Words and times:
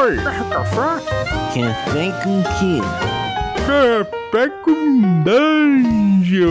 Oi! 0.00 0.16
Café? 0.16 1.04
Café 1.52 2.24
com 2.24 2.42
quê? 2.58 2.80
Café 3.66 4.48
com 4.64 5.22
Dungeon! 5.22 6.48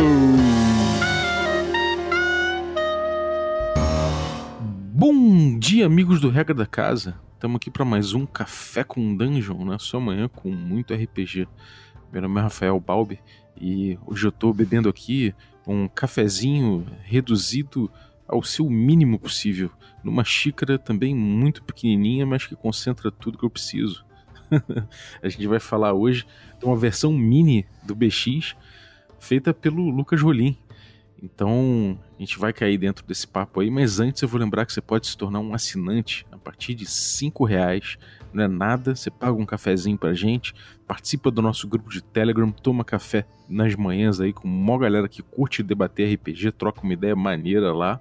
Bom 4.94 5.58
dia, 5.58 5.88
amigos 5.88 6.22
do 6.22 6.30
Regra 6.30 6.54
da 6.54 6.68
Casa. 6.68 7.20
Estamos 7.34 7.56
aqui 7.56 7.72
para 7.72 7.84
mais 7.84 8.14
um 8.14 8.28
Café 8.28 8.84
com 8.84 9.18
Dungeon 9.18 9.66
na 9.66 9.80
sua 9.80 10.00
manhã 10.00 10.28
com 10.28 10.52
muito 10.52 10.94
RPG. 10.94 11.48
Meu 12.14 12.22
nome 12.22 12.40
é 12.40 12.44
Rafael 12.44 12.80
Balbi 12.80 13.20
e 13.60 13.98
hoje 14.06 14.28
eu 14.28 14.30
estou 14.30 14.54
bebendo 14.54 14.88
aqui 14.88 15.34
um 15.66 15.88
cafezinho 15.88 16.86
reduzido 17.02 17.92
ao 18.30 18.44
seu 18.44 18.70
mínimo 18.70 19.20
possível, 19.20 19.72
numa 20.04 20.24
xícara 20.24 20.78
também 20.78 21.16
muito 21.16 21.64
pequenininha, 21.64 22.26
mas 22.26 22.46
que 22.46 22.56
concentra 22.56 23.12
tudo 23.12 23.38
que 23.38 23.44
eu 23.44 23.50
preciso. 23.50 24.06
a 25.22 25.28
gente 25.28 25.46
vai 25.48 25.60
falar 25.60 25.94
hoje 25.94 26.26
de 26.60 26.66
uma 26.66 26.78
versão 26.78 27.12
mini 27.12 27.66
do 27.84 27.96
BX 27.96 28.56
feita 29.20 29.54
pelo 29.54 29.90
Lucas 29.90 30.22
Rolim. 30.22 30.58
Então, 31.22 32.00
a 32.18 32.22
gente 32.22 32.40
vai 32.40 32.54
cair 32.54 32.78
dentro 32.78 33.06
desse 33.06 33.28
papo 33.28 33.60
aí, 33.60 33.70
mas 33.70 34.00
antes 34.00 34.22
eu 34.22 34.28
vou 34.28 34.40
lembrar 34.40 34.66
que 34.66 34.72
você 34.72 34.82
pode 34.82 35.08
se 35.08 35.18
tornar 35.18 35.42
um 35.42 35.54
assinante 35.54 36.26
a 36.32 36.38
partir 36.38 36.74
de 36.74 36.86
cinco 36.86 37.44
reais. 37.44 37.98
Não 38.34 38.44
é 38.44 38.48
nada, 38.48 38.96
você 38.96 39.10
paga 39.10 39.34
um 39.34 39.46
cafezinho 39.46 39.98
pra 39.98 40.14
gente, 40.14 40.54
participa 40.88 41.32
do 41.32 41.42
nosso 41.42 41.68
grupo 41.68 41.90
de 41.90 42.02
Telegram, 42.02 42.52
toma 42.52 42.84
café 42.84 43.26
nas 43.48 43.76
manhãs 43.76 44.20
aí 44.20 44.32
com 44.32 44.48
uma 44.48 44.78
galera 44.78 45.08
que 45.08 45.22
curte 45.22 45.64
debater 45.64 46.14
RPG, 46.14 46.52
troca 46.52 46.82
uma 46.82 46.94
ideia 46.94 47.16
maneira 47.16 47.74
lá. 47.74 48.00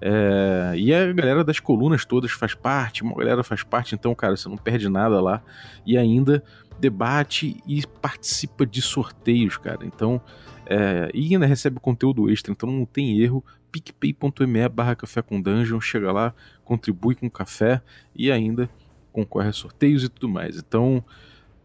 É, 0.00 0.74
e 0.76 0.94
a 0.94 1.12
galera 1.12 1.42
das 1.42 1.58
colunas 1.58 2.04
todas 2.04 2.30
faz 2.30 2.54
parte, 2.54 3.02
uma 3.02 3.14
galera 3.14 3.42
faz 3.42 3.62
parte, 3.62 3.94
então, 3.94 4.14
cara, 4.14 4.36
você 4.36 4.48
não 4.48 4.56
perde 4.56 4.88
nada 4.88 5.20
lá. 5.20 5.42
E 5.84 5.96
ainda 5.96 6.42
debate 6.78 7.56
e 7.66 7.82
participa 8.00 8.66
de 8.66 8.82
sorteios, 8.82 9.56
cara. 9.56 9.84
Então, 9.84 10.20
é, 10.66 11.10
e 11.14 11.32
ainda 11.32 11.46
recebe 11.46 11.80
conteúdo 11.80 12.30
extra, 12.30 12.52
então 12.52 12.70
não 12.70 12.84
tem 12.84 13.20
erro. 13.20 13.44
picpay.me 13.72 14.68
barra 14.68 14.94
café 14.94 15.22
com 15.22 15.40
dungeon, 15.40 15.80
chega 15.80 16.12
lá, 16.12 16.34
contribui 16.64 17.14
com 17.14 17.30
café 17.30 17.80
e 18.14 18.30
ainda 18.30 18.68
concorre 19.16 19.48
a 19.48 19.52
sorteios 19.52 20.04
e 20.04 20.10
tudo 20.10 20.28
mais. 20.28 20.58
Então, 20.58 21.02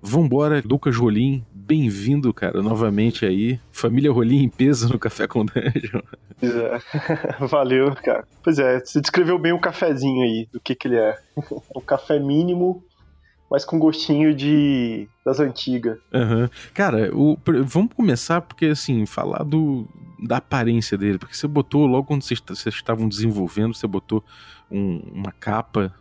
vambora, 0.01 0.63
Lucas 0.65 0.95
Rolim, 0.95 1.45
bem-vindo, 1.53 2.33
cara, 2.33 2.61
novamente 2.61 3.25
aí. 3.25 3.59
Família 3.73 4.09
Rolim 4.09 4.43
em 4.43 4.47
peso 4.47 4.87
no 4.87 4.97
Café 4.97 5.27
com 5.27 5.45
Dungeon. 5.45 6.01
É. 6.41 6.79
Valeu, 7.45 7.93
cara. 7.95 8.25
Pois 8.41 8.57
é, 8.57 8.79
você 8.79 9.01
descreveu 9.01 9.37
bem 9.37 9.51
o 9.51 9.59
cafezinho 9.59 10.23
aí, 10.23 10.47
do 10.49 10.61
que 10.61 10.73
que 10.73 10.87
ele 10.87 10.95
é. 10.95 11.19
um 11.75 11.81
café 11.81 12.17
mínimo, 12.19 12.81
mas 13.49 13.65
com 13.65 13.77
gostinho 13.77 14.33
de 14.33 15.09
das 15.25 15.41
antigas. 15.41 15.97
Uhum. 16.13 16.47
Cara, 16.73 17.13
o, 17.13 17.37
vamos 17.65 17.93
começar 17.93 18.39
porque, 18.39 18.67
assim, 18.67 19.05
falar 19.05 19.43
do, 19.43 19.85
da 20.23 20.37
aparência 20.37 20.97
dele, 20.97 21.17
porque 21.17 21.35
você 21.35 21.47
botou, 21.49 21.85
logo 21.85 22.07
quando 22.07 22.21
vocês, 22.21 22.41
vocês 22.47 22.75
estavam 22.75 23.09
desenvolvendo, 23.09 23.73
você 23.73 23.87
botou 23.87 24.23
um, 24.71 25.01
uma 25.13 25.33
capa 25.33 25.93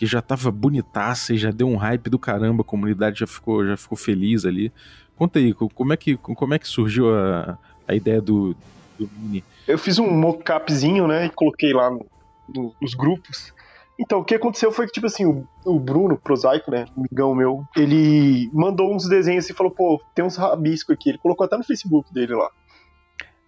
que 0.00 0.06
já 0.06 0.22
tava 0.22 0.50
bonitaça 0.50 1.34
e 1.34 1.36
já 1.36 1.50
deu 1.50 1.68
um 1.68 1.76
hype 1.76 2.08
do 2.08 2.18
caramba, 2.18 2.62
a 2.62 2.64
comunidade 2.64 3.20
já 3.20 3.26
ficou, 3.26 3.66
já 3.66 3.76
ficou 3.76 3.98
feliz 3.98 4.46
ali. 4.46 4.72
Conta 5.14 5.38
aí, 5.38 5.52
como 5.52 5.92
é 5.92 5.96
que, 5.98 6.16
como 6.16 6.54
é 6.54 6.58
que 6.58 6.66
surgiu 6.66 7.14
a, 7.14 7.58
a 7.86 7.94
ideia 7.94 8.18
do, 8.18 8.56
do 8.98 9.10
Mini? 9.18 9.44
Eu 9.68 9.76
fiz 9.76 9.98
um 9.98 10.10
mockupzinho, 10.10 11.06
né, 11.06 11.26
e 11.26 11.28
coloquei 11.28 11.74
lá 11.74 11.90
no, 11.90 12.06
no, 12.48 12.74
nos 12.80 12.94
grupos. 12.94 13.52
Então, 13.98 14.20
o 14.20 14.24
que 14.24 14.34
aconteceu 14.34 14.72
foi 14.72 14.86
que, 14.86 14.92
tipo 14.92 15.06
assim, 15.06 15.26
o, 15.26 15.46
o 15.66 15.78
Bruno, 15.78 16.16
prosaico, 16.16 16.70
né, 16.70 16.86
amigão 16.96 17.34
meu, 17.34 17.62
ele 17.76 18.48
mandou 18.54 18.94
uns 18.94 19.06
desenhos 19.06 19.50
e 19.50 19.52
falou, 19.52 19.70
pô, 19.70 20.00
tem 20.14 20.24
uns 20.24 20.36
rabiscos 20.36 20.94
aqui. 20.94 21.10
Ele 21.10 21.18
colocou 21.18 21.44
até 21.44 21.58
no 21.58 21.62
Facebook 21.62 22.10
dele 22.10 22.32
lá. 22.32 22.48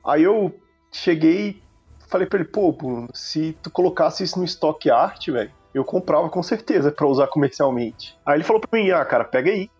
Aí 0.05 0.23
eu 0.23 0.55
cheguei 0.93 1.63
falei 2.09 2.27
pra 2.27 2.41
ele, 2.41 2.49
pô, 2.51 2.71
Bruno, 2.73 3.09
se 3.15 3.57
tu 3.63 3.71
colocasse 3.71 4.23
isso 4.23 4.39
no 4.39 4.45
Stock 4.45 4.91
Art, 4.91 5.29
velho, 5.29 5.51
eu 5.75 5.85
comprava 5.85 6.29
com 6.29 6.43
certeza 6.43 6.91
para 6.91 7.07
usar 7.07 7.27
comercialmente. 7.29 8.17
Aí 8.25 8.37
ele 8.37 8.45
falou 8.45 8.61
pra 8.61 8.79
mim, 8.79 8.91
ah, 8.91 9.05
cara, 9.05 9.25
pega 9.25 9.51
aí, 9.51 9.71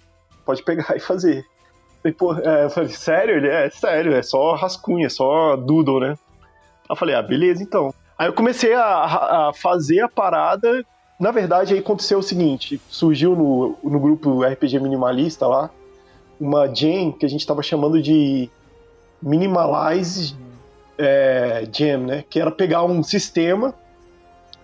pode 0.45 0.63
pegar 0.63 0.93
e 0.97 1.01
fazer. 1.01 1.45
Falei, 2.03 2.15
pô, 2.15 2.35
é, 2.35 2.65
eu 2.65 2.71
falei, 2.71 2.91
sério? 2.91 3.37
Ele, 3.37 3.49
é, 3.49 3.71
sério, 3.71 4.15
é 4.15 4.23
só 4.23 4.55
rascunha, 4.55 5.07
é 5.07 5.11
só 5.11 5.57
doodle, 5.57 6.01
né? 6.01 6.11
Aí 6.11 6.87
eu 6.91 6.97
falei, 6.97 7.15
ah, 7.15 7.23
beleza, 7.23 7.63
então. 7.63 7.95
Aí 8.19 8.29
eu 8.29 8.33
comecei 8.33 8.75
a, 8.75 9.49
a 9.49 9.53
fazer 9.55 10.01
a 10.01 10.09
parada, 10.09 10.85
na 11.19 11.31
verdade 11.31 11.75
aí 11.75 11.81
aconteceu 11.81 12.19
o 12.19 12.23
seguinte, 12.23 12.81
surgiu 12.89 13.35
no, 13.35 13.77
no 13.83 13.99
grupo 13.99 14.45
RPG 14.45 14.79
Minimalista 14.81 15.47
lá, 15.47 15.71
uma 16.41 16.73
jam 16.73 17.13
que 17.13 17.25
a 17.25 17.29
gente 17.29 17.47
tava 17.47 17.63
chamando 17.63 18.03
de 18.03 18.51
Minimalize 19.23 20.37
é, 20.99 21.67
Jam, 21.73 21.99
né? 22.07 22.25
Que 22.29 22.41
era 22.41 22.51
pegar 22.51 22.85
um 22.85 23.03
sistema 23.03 23.75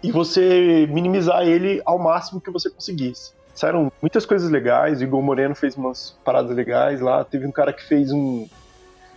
e 0.02 0.12
você 0.12 0.86
minimizar 0.90 1.42
ele 1.42 1.82
ao 1.84 1.98
máximo 1.98 2.40
que 2.40 2.50
você 2.50 2.70
conseguisse. 2.70 3.32
Saíram 3.54 3.90
muitas 4.00 4.24
coisas 4.24 4.50
legais, 4.50 5.00
o 5.00 5.04
Igor 5.04 5.20
Moreno 5.20 5.54
fez 5.54 5.76
umas 5.76 6.16
paradas 6.24 6.54
legais 6.54 7.00
lá, 7.00 7.24
teve 7.24 7.46
um 7.46 7.50
cara 7.50 7.72
que 7.72 7.82
fez 7.82 8.12
um... 8.12 8.46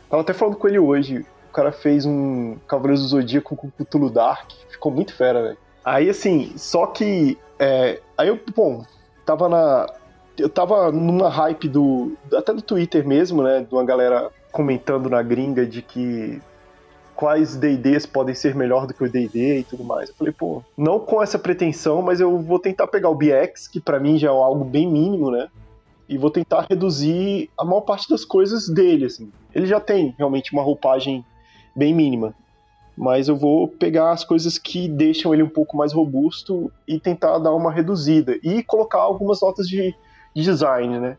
Tava 0.10 0.24
até 0.24 0.34
falando 0.34 0.58
com 0.58 0.68
ele 0.68 0.80
hoje, 0.80 1.26
o 1.50 1.54
cara 1.54 1.72
fez 1.72 2.06
um 2.06 2.58
Cavaleiros 2.68 3.02
do 3.02 3.08
Zodíaco 3.10 3.56
com 3.56 3.70
Cthulhu 3.70 4.10
Dark, 4.10 4.50
ficou 4.70 4.92
muito 4.92 5.14
fera, 5.14 5.44
velho. 5.44 5.58
Aí, 5.86 6.10
assim, 6.10 6.54
só 6.58 6.88
que... 6.88 7.38
É, 7.60 8.00
aí 8.18 8.30
eu, 8.30 8.40
bom, 8.56 8.84
tava 9.26 9.48
na... 9.48 9.88
Eu 10.38 10.50
tava 10.50 10.92
numa 10.92 11.30
hype 11.30 11.70
do... 11.70 12.14
Até 12.36 12.52
do 12.52 12.62
Twitter 12.64 13.08
mesmo, 13.08 13.44
né, 13.44 13.60
de 13.68 13.74
uma 13.74 13.86
galera 13.86 14.32
comentando 14.52 15.10
na 15.10 15.22
gringa 15.22 15.66
de 15.66 15.84
que 15.84 16.42
quais 17.16 17.56
D&Ds 17.56 18.06
podem 18.06 18.34
ser 18.34 18.56
melhor 18.56 18.88
do 18.88 18.94
que 18.94 19.04
o 19.04 19.10
D&D 19.10 19.60
e 19.60 19.64
tudo 19.64 19.84
mais. 19.84 20.10
Eu 20.10 20.16
falei, 20.16 20.34
pô, 20.34 20.64
não 20.78 21.00
com 21.00 21.22
essa 21.22 21.38
pretensão, 21.38 22.02
mas 22.02 22.20
eu 22.20 22.40
vou 22.40 22.60
tentar 22.60 22.88
pegar 22.88 23.10
o 23.10 23.16
BX, 23.16 23.68
que 23.68 23.80
para 23.80 24.00
mim 24.00 24.18
já 24.18 24.28
é 24.28 24.32
algo 24.32 24.64
bem 24.64 24.88
mínimo, 24.88 25.32
né? 25.32 25.48
E 26.10 26.18
vou 26.18 26.30
tentar 26.30 26.66
reduzir 26.70 27.50
a 27.58 27.64
maior 27.64 27.82
parte 27.82 28.10
das 28.10 28.26
coisas 28.26 28.68
dele, 28.68 29.06
assim. 29.06 29.32
Ele 29.54 29.66
já 29.66 29.80
tem 29.80 30.14
realmente 30.18 30.52
uma 30.52 30.62
roupagem 30.62 31.24
bem 31.76 31.94
mínima, 31.94 32.34
mas 32.98 33.28
eu 33.28 33.36
vou 33.36 33.68
pegar 33.68 34.12
as 34.12 34.24
coisas 34.24 34.58
que 34.58 34.88
deixam 34.88 35.34
ele 35.34 35.44
um 35.44 35.50
pouco 35.50 35.78
mais 35.78 35.94
robusto 35.94 36.72
e 36.88 37.00
tentar 37.00 37.38
dar 37.40 37.54
uma 37.54 37.72
reduzida 37.72 38.38
e 38.44 38.62
colocar 38.64 39.00
algumas 39.00 39.42
notas 39.42 39.68
de, 39.68 39.96
de 40.36 40.44
design, 40.44 41.00
né? 41.00 41.18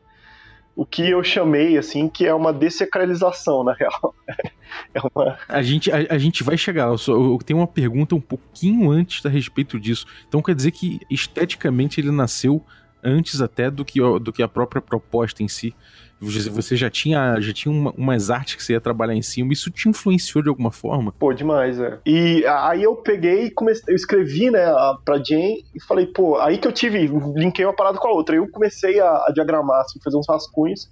O 0.74 0.86
que 0.86 1.08
eu 1.08 1.22
chamei, 1.22 1.76
assim, 1.76 2.08
que 2.08 2.26
é 2.26 2.34
uma 2.34 2.52
desacralização, 2.52 3.62
na 3.62 3.74
real. 3.74 4.14
é 4.94 5.00
uma... 5.14 5.38
a, 5.48 5.62
gente, 5.62 5.90
a, 5.92 5.96
a, 6.10 6.18
gente 6.18 6.42
vai 6.42 6.56
chegar, 6.56 6.88
eu, 6.88 6.98
só, 6.98 7.12
eu 7.12 7.38
tenho 7.44 7.58
uma 7.60 7.66
pergunta 7.66 8.14
um 8.14 8.20
pouquinho 8.20 8.90
antes 8.90 9.24
a 9.24 9.28
respeito 9.28 9.78
disso. 9.78 10.06
Então 10.28 10.40
quer 10.40 10.54
dizer 10.54 10.70
que 10.70 11.00
esteticamente 11.10 12.00
ele 12.00 12.10
nasceu 12.10 12.64
antes 13.02 13.40
até 13.40 13.70
do 13.70 13.84
que, 13.84 14.00
do 14.20 14.32
que 14.32 14.42
a 14.42 14.48
própria 14.48 14.80
proposta 14.80 15.42
em 15.42 15.48
si. 15.48 15.74
Você 16.22 16.76
já 16.76 16.88
tinha, 16.88 17.40
já 17.40 17.52
tinha 17.52 17.72
uma, 17.72 17.90
umas 17.96 18.30
artes 18.30 18.54
que 18.54 18.62
você 18.62 18.74
ia 18.74 18.80
trabalhar 18.80 19.14
em 19.14 19.22
cima, 19.22 19.52
isso 19.52 19.70
te 19.70 19.88
influenciou 19.88 20.42
de 20.42 20.48
alguma 20.48 20.70
forma? 20.70 21.12
Pô, 21.12 21.32
demais, 21.32 21.80
é. 21.80 21.98
E 22.06 22.44
aí 22.46 22.82
eu 22.82 22.94
peguei 22.94 23.46
e 23.46 23.50
comecei, 23.50 23.92
eu 23.92 23.96
escrevi, 23.96 24.50
né, 24.50 24.64
pra 25.04 25.22
Jane 25.22 25.64
e 25.74 25.82
falei, 25.82 26.06
pô, 26.06 26.38
aí 26.38 26.58
que 26.58 26.68
eu 26.68 26.72
tive, 26.72 27.10
linkei 27.34 27.64
uma 27.64 27.74
parada 27.74 27.98
com 27.98 28.08
a 28.08 28.12
outra. 28.12 28.34
Aí 28.34 28.40
eu 28.40 28.48
comecei 28.48 29.00
a, 29.00 29.08
a 29.26 29.32
diagramar, 29.34 29.80
assim, 29.80 29.98
fazer 30.02 30.16
uns 30.16 30.28
rascunhos. 30.28 30.90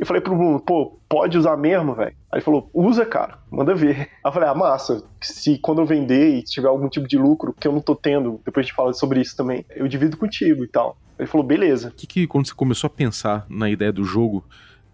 E 0.00 0.04
falei 0.06 0.22
pro 0.22 0.34
Bruno, 0.34 0.58
pô, 0.58 0.98
pode 1.06 1.36
usar 1.36 1.58
mesmo, 1.58 1.94
velho? 1.94 2.14
Aí 2.32 2.38
ele 2.38 2.40
falou, 2.40 2.70
usa, 2.72 3.04
cara, 3.04 3.38
manda 3.50 3.74
ver. 3.74 3.98
Aí 3.98 4.08
eu 4.24 4.32
falei, 4.32 4.48
ah, 4.48 4.54
massa, 4.54 5.04
se 5.20 5.58
quando 5.58 5.82
eu 5.82 5.86
vender 5.86 6.36
e 6.36 6.42
tiver 6.42 6.68
algum 6.68 6.88
tipo 6.88 7.06
de 7.06 7.18
lucro, 7.18 7.52
que 7.52 7.68
eu 7.68 7.72
não 7.72 7.82
tô 7.82 7.94
tendo, 7.94 8.40
depois 8.42 8.64
a 8.64 8.66
gente 8.66 8.74
fala 8.74 8.94
sobre 8.94 9.20
isso 9.20 9.36
também, 9.36 9.62
eu 9.76 9.86
divido 9.86 10.16
contigo 10.16 10.64
e 10.64 10.68
tal. 10.68 10.96
Ele 11.18 11.28
falou, 11.28 11.46
beleza. 11.46 11.88
O 11.88 11.92
que, 11.92 12.06
que 12.06 12.26
quando 12.26 12.46
você 12.46 12.54
começou 12.54 12.88
a 12.88 12.90
pensar 12.90 13.44
na 13.50 13.68
ideia 13.68 13.92
do 13.92 14.02
jogo, 14.02 14.42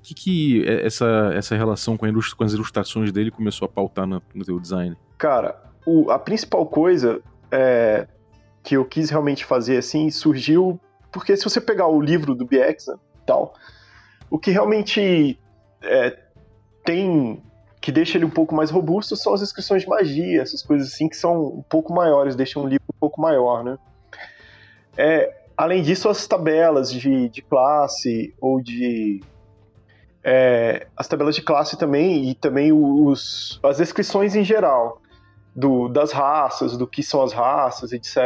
que, 0.06 0.14
que 0.14 0.68
essa, 0.68 1.32
essa 1.34 1.56
relação 1.56 1.96
com, 1.96 2.06
com, 2.36 2.44
as 2.44 2.52
ilustrações 2.52 3.10
dele 3.10 3.30
começou 3.30 3.66
a 3.66 3.68
pautar 3.68 4.06
no, 4.06 4.22
no 4.34 4.44
teu 4.44 4.60
design? 4.60 4.96
Cara, 5.18 5.60
o, 5.86 6.10
a 6.10 6.18
principal 6.18 6.66
coisa 6.66 7.20
é, 7.50 8.06
que 8.62 8.76
eu 8.76 8.84
quis 8.84 9.10
realmente 9.10 9.44
fazer 9.44 9.78
assim 9.78 10.10
surgiu 10.10 10.80
porque 11.16 11.34
se 11.34 11.44
você 11.44 11.60
pegar 11.62 11.86
o 11.86 11.98
livro 11.98 12.34
do 12.34 12.44
BX 12.44 12.88
né, 12.88 12.94
tal, 13.24 13.54
o 14.30 14.38
que 14.38 14.50
realmente 14.50 15.38
é, 15.82 16.18
tem 16.84 17.42
que 17.80 17.90
deixa 17.90 18.18
ele 18.18 18.24
um 18.24 18.30
pouco 18.30 18.54
mais 18.54 18.70
robusto 18.70 19.16
são 19.16 19.32
as 19.32 19.40
inscrições 19.40 19.82
de 19.82 19.88
magia, 19.88 20.42
essas 20.42 20.62
coisas 20.62 20.92
assim 20.92 21.08
que 21.08 21.16
são 21.16 21.46
um 21.46 21.62
pouco 21.62 21.92
maiores, 21.92 22.36
deixam 22.36 22.64
o 22.64 22.68
livro 22.68 22.84
um 22.94 22.98
pouco 22.98 23.18
maior, 23.18 23.64
né? 23.64 23.78
É, 24.94 25.34
além 25.56 25.82
disso, 25.82 26.08
as 26.08 26.26
tabelas 26.26 26.92
de, 26.92 27.28
de 27.30 27.40
classe 27.40 28.34
ou 28.38 28.60
de 28.60 29.22
é, 30.28 30.88
as 30.96 31.06
tabelas 31.06 31.36
de 31.36 31.42
classe 31.42 31.78
também 31.78 32.28
e 32.28 32.34
também 32.34 32.72
os, 32.72 33.60
as 33.62 33.76
descrições 33.76 34.34
em 34.34 34.42
geral 34.42 35.00
do, 35.54 35.88
das 35.88 36.10
raças, 36.10 36.76
do 36.76 36.84
que 36.84 37.00
são 37.00 37.22
as 37.22 37.32
raças, 37.32 37.92
etc. 37.92 38.16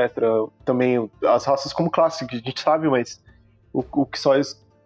Também 0.65 1.11
as 1.23 1.45
raças 1.45 1.75
como 1.75 1.91
classe, 1.91 2.27
que 2.27 2.37
a 2.37 2.39
gente 2.39 2.59
sabe, 2.59 2.89
mas 2.89 3.23
O, 3.71 3.85
o 3.93 4.07
que 4.07 4.19
só. 4.19 4.33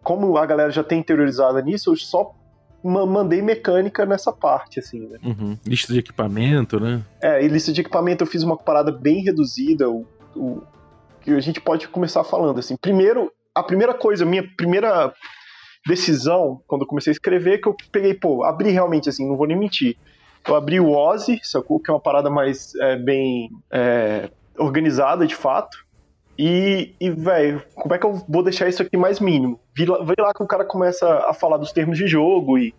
Como 0.02 0.36
a 0.36 0.44
galera 0.44 0.72
já 0.72 0.82
tem 0.82 0.98
interiorizada 0.98 1.62
nisso, 1.62 1.92
eu 1.92 1.96
só 1.96 2.34
mandei 2.82 3.40
mecânica 3.40 4.04
nessa 4.04 4.30
parte, 4.32 4.80
assim, 4.80 5.06
né? 5.06 5.18
Uhum. 5.24 5.56
Lista 5.64 5.92
de 5.92 6.00
equipamento, 6.00 6.78
né? 6.78 7.00
É, 7.22 7.42
e 7.42 7.48
lista 7.48 7.72
de 7.72 7.80
equipamento 7.80 8.24
eu 8.24 8.26
fiz 8.26 8.42
uma 8.42 8.58
parada 8.58 8.92
bem 8.92 9.22
reduzida, 9.22 9.88
o, 9.88 10.04
o, 10.36 10.62
que 11.22 11.30
a 11.30 11.40
gente 11.40 11.60
pode 11.60 11.88
começar 11.88 12.24
falando, 12.24 12.58
assim. 12.58 12.76
Primeiro, 12.76 13.32
a 13.54 13.62
primeira 13.62 13.94
coisa, 13.94 14.26
minha 14.26 14.46
primeira 14.56 15.14
decisão, 15.86 16.60
quando 16.66 16.82
eu 16.82 16.86
comecei 16.86 17.10
a 17.10 17.14
escrever, 17.14 17.58
que 17.58 17.68
eu 17.68 17.76
peguei, 17.92 18.14
pô, 18.14 18.42
abri 18.44 18.70
realmente, 18.70 19.08
assim, 19.08 19.28
não 19.28 19.36
vou 19.36 19.46
nem 19.46 19.56
mentir. 19.56 19.96
Eu 20.46 20.54
abri 20.54 20.80
o 20.80 20.90
Ozzy, 20.90 21.40
sacou? 21.42 21.80
Que 21.80 21.90
é 21.90 21.94
uma 21.94 22.00
parada 22.00 22.30
mais 22.30 22.74
é, 22.76 22.96
bem 22.96 23.50
é, 23.70 24.30
organizada, 24.58 25.26
de 25.26 25.34
fato. 25.34 25.84
E, 26.38 26.94
e 27.00 27.10
velho, 27.10 27.62
como 27.74 27.94
é 27.94 27.98
que 27.98 28.04
eu 28.04 28.14
vou 28.28 28.42
deixar 28.42 28.68
isso 28.68 28.82
aqui 28.82 28.96
mais 28.96 29.20
mínimo? 29.20 29.60
Vê 29.74 29.86
lá, 29.86 30.26
lá 30.26 30.34
que 30.34 30.42
o 30.42 30.46
cara 30.46 30.64
começa 30.64 31.06
a 31.28 31.32
falar 31.32 31.56
dos 31.56 31.72
termos 31.72 31.96
de 31.96 32.06
jogo 32.06 32.58
e, 32.58 32.74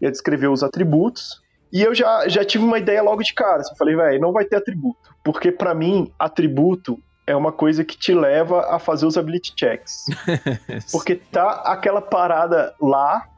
e 0.00 0.06
a 0.06 0.10
descrever 0.10 0.48
os 0.48 0.62
atributos. 0.62 1.40
E 1.72 1.82
eu 1.82 1.94
já, 1.94 2.28
já 2.28 2.44
tive 2.44 2.64
uma 2.64 2.78
ideia 2.78 3.02
logo 3.02 3.22
de 3.22 3.34
cara. 3.34 3.60
Assim, 3.60 3.74
falei, 3.76 3.96
velho, 3.96 4.20
não 4.20 4.32
vai 4.32 4.44
ter 4.44 4.56
atributo. 4.56 5.14
Porque 5.24 5.50
para 5.50 5.74
mim, 5.74 6.12
atributo 6.18 7.02
é 7.28 7.36
uma 7.36 7.52
coisa 7.52 7.84
que 7.84 7.96
te 7.96 8.14
leva 8.14 8.74
a 8.74 8.78
fazer 8.78 9.04
os 9.04 9.18
ability 9.18 9.52
checks. 9.54 10.06
Porque 10.90 11.14
tá 11.14 11.62
aquela 11.66 12.00
parada 12.00 12.74
lá 12.80 13.28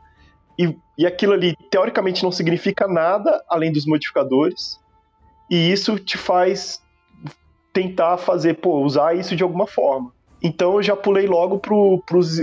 e, 0.57 0.77
e 0.97 1.05
aquilo 1.05 1.33
ali, 1.33 1.57
teoricamente, 1.71 2.23
não 2.23 2.31
significa 2.31 2.87
nada 2.87 3.43
além 3.49 3.73
dos 3.73 3.85
modificadores. 3.85 4.79
E 5.51 5.73
isso 5.73 5.99
te 5.99 6.17
faz 6.17 6.81
tentar 7.73 8.17
fazer, 8.17 8.55
pô, 8.55 8.81
usar 8.81 9.17
isso 9.17 9.35
de 9.35 9.43
alguma 9.43 9.67
forma. 9.67 10.13
Então 10.41 10.77
eu 10.77 10.83
já 10.83 10.95
pulei 10.95 11.27
logo 11.27 11.59
para 11.59 11.75
os, 12.17 12.39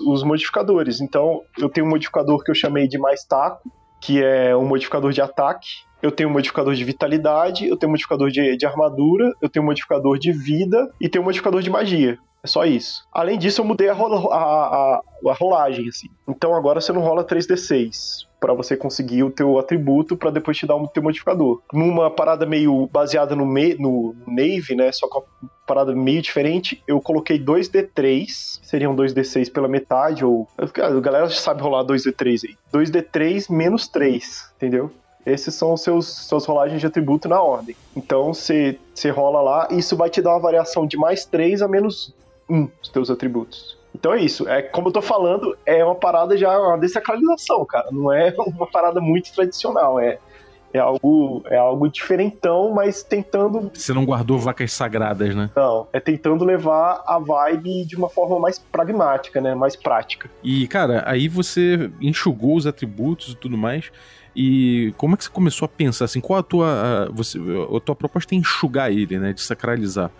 os 0.00 0.22
modificadores. 0.22 1.02
Então 1.02 1.42
eu 1.58 1.68
tenho 1.68 1.86
um 1.86 1.90
modificador 1.90 2.42
que 2.42 2.50
eu 2.50 2.54
chamei 2.54 2.88
de 2.88 2.96
mais 2.96 3.22
taco, 3.22 3.70
que 4.00 4.22
é 4.22 4.56
um 4.56 4.64
modificador 4.64 5.12
de 5.12 5.20
ataque. 5.20 5.68
Eu 6.02 6.10
tenho 6.10 6.28
um 6.28 6.32
modificador 6.32 6.74
de 6.74 6.84
vitalidade, 6.84 7.66
eu 7.66 7.76
tenho 7.76 7.90
um 7.90 7.92
modificador 7.92 8.30
de, 8.30 8.56
de 8.56 8.66
armadura, 8.66 9.32
eu 9.40 9.48
tenho 9.48 9.62
um 9.64 9.66
modificador 9.66 10.18
de 10.18 10.32
vida 10.32 10.90
e 11.00 11.08
tenho 11.08 11.22
um 11.22 11.24
modificador 11.24 11.62
de 11.62 11.70
magia. 11.70 12.18
É 12.46 12.46
só 12.46 12.64
isso. 12.64 13.04
Além 13.12 13.36
disso, 13.36 13.60
eu 13.60 13.64
mudei 13.64 13.88
a, 13.88 13.92
rola, 13.92 14.32
a, 14.32 14.36
a, 14.38 15.00
a 15.30 15.34
rolagem, 15.34 15.88
assim. 15.88 16.08
Então 16.28 16.54
agora 16.54 16.80
você 16.80 16.92
não 16.92 17.00
rola 17.00 17.24
3d6 17.24 18.26
para 18.38 18.54
você 18.54 18.76
conseguir 18.76 19.24
o 19.24 19.30
teu 19.30 19.58
atributo 19.58 20.16
para 20.16 20.30
depois 20.30 20.56
te 20.56 20.64
dar 20.64 20.76
o 20.76 20.86
teu 20.86 21.02
modificador. 21.02 21.60
Numa 21.72 22.08
parada 22.08 22.46
meio 22.46 22.86
baseada 22.86 23.34
no, 23.34 23.44
me, 23.44 23.74
no, 23.74 24.14
Nave, 24.28 24.76
né? 24.76 24.92
Só 24.92 25.08
com 25.08 25.24
uma 25.42 25.50
parada 25.66 25.92
meio 25.92 26.22
diferente, 26.22 26.80
eu 26.86 27.00
coloquei 27.00 27.36
2d3, 27.36 28.60
seriam 28.62 28.94
2d6 28.94 29.50
pela 29.50 29.66
metade, 29.66 30.24
ou. 30.24 30.46
A 30.56 31.00
galera 31.00 31.26
já 31.26 31.40
sabe 31.40 31.62
rolar 31.62 31.84
2d3 31.84 32.42
aí. 32.48 32.56
2d3 32.72 33.50
menos 33.50 33.88
3, 33.88 34.52
entendeu? 34.54 34.92
Esses 35.26 35.52
são 35.54 35.72
os 35.72 35.82
seus 35.82 36.06
suas 36.06 36.46
rolagens 36.46 36.80
de 36.80 36.86
atributo 36.86 37.28
na 37.28 37.42
ordem. 37.42 37.74
Então 37.96 38.32
você 38.32 38.78
rola 39.12 39.42
lá, 39.42 39.68
e 39.72 39.78
isso 39.78 39.96
vai 39.96 40.08
te 40.08 40.22
dar 40.22 40.30
uma 40.30 40.40
variação 40.40 40.86
de 40.86 40.96
mais 40.96 41.26
3 41.26 41.62
a 41.62 41.68
menos 41.68 42.14
1 42.48 42.68
dos 42.80 42.88
teus 42.90 43.10
atributos. 43.10 43.76
Então 43.92 44.12
é 44.12 44.20
isso. 44.20 44.48
É 44.48 44.62
como 44.62 44.88
eu 44.88 44.92
tô 44.92 45.02
falando, 45.02 45.56
é 45.66 45.84
uma 45.84 45.94
parada 45.94 46.36
já 46.36 46.56
uma 46.58 46.78
desacralização, 46.78 47.64
cara. 47.64 47.88
Não 47.90 48.12
é 48.12 48.32
uma 48.38 48.66
parada 48.66 49.00
muito 49.00 49.32
tradicional. 49.34 49.98
É, 49.98 50.18
é 50.72 50.78
algo 50.78 51.42
é 51.46 51.56
algo 51.56 51.88
diferentão, 51.88 52.70
mas 52.72 53.02
tentando. 53.02 53.70
Você 53.72 53.92
não 53.92 54.04
guardou 54.04 54.38
vacas 54.38 54.72
sagradas, 54.72 55.34
né? 55.34 55.50
Não, 55.56 55.88
é 55.92 55.98
tentando 55.98 56.44
levar 56.44 57.02
a 57.06 57.18
vibe 57.18 57.84
de 57.84 57.96
uma 57.96 58.08
forma 58.08 58.38
mais 58.38 58.58
pragmática, 58.58 59.40
né? 59.40 59.54
Mais 59.54 59.74
prática. 59.74 60.30
E, 60.42 60.68
cara, 60.68 61.02
aí 61.06 61.26
você 61.26 61.90
enxugou 62.00 62.54
os 62.56 62.66
atributos 62.66 63.32
e 63.32 63.36
tudo 63.36 63.56
mais. 63.56 63.90
E 64.36 64.92
como 64.98 65.14
é 65.14 65.16
que 65.16 65.24
você 65.24 65.30
começou 65.30 65.64
a 65.64 65.68
pensar 65.68 66.04
assim? 66.04 66.20
Qual 66.20 66.38
a 66.38 66.42
tua. 66.42 66.68
A, 66.68 67.10
você, 67.10 67.38
a 67.38 67.80
tua 67.80 67.96
proposta 67.96 68.34
é 68.34 68.38
enxugar 68.38 68.92
ele, 68.92 69.18
né? 69.18 69.32
De 69.32 69.40
sacralizar 69.40 70.10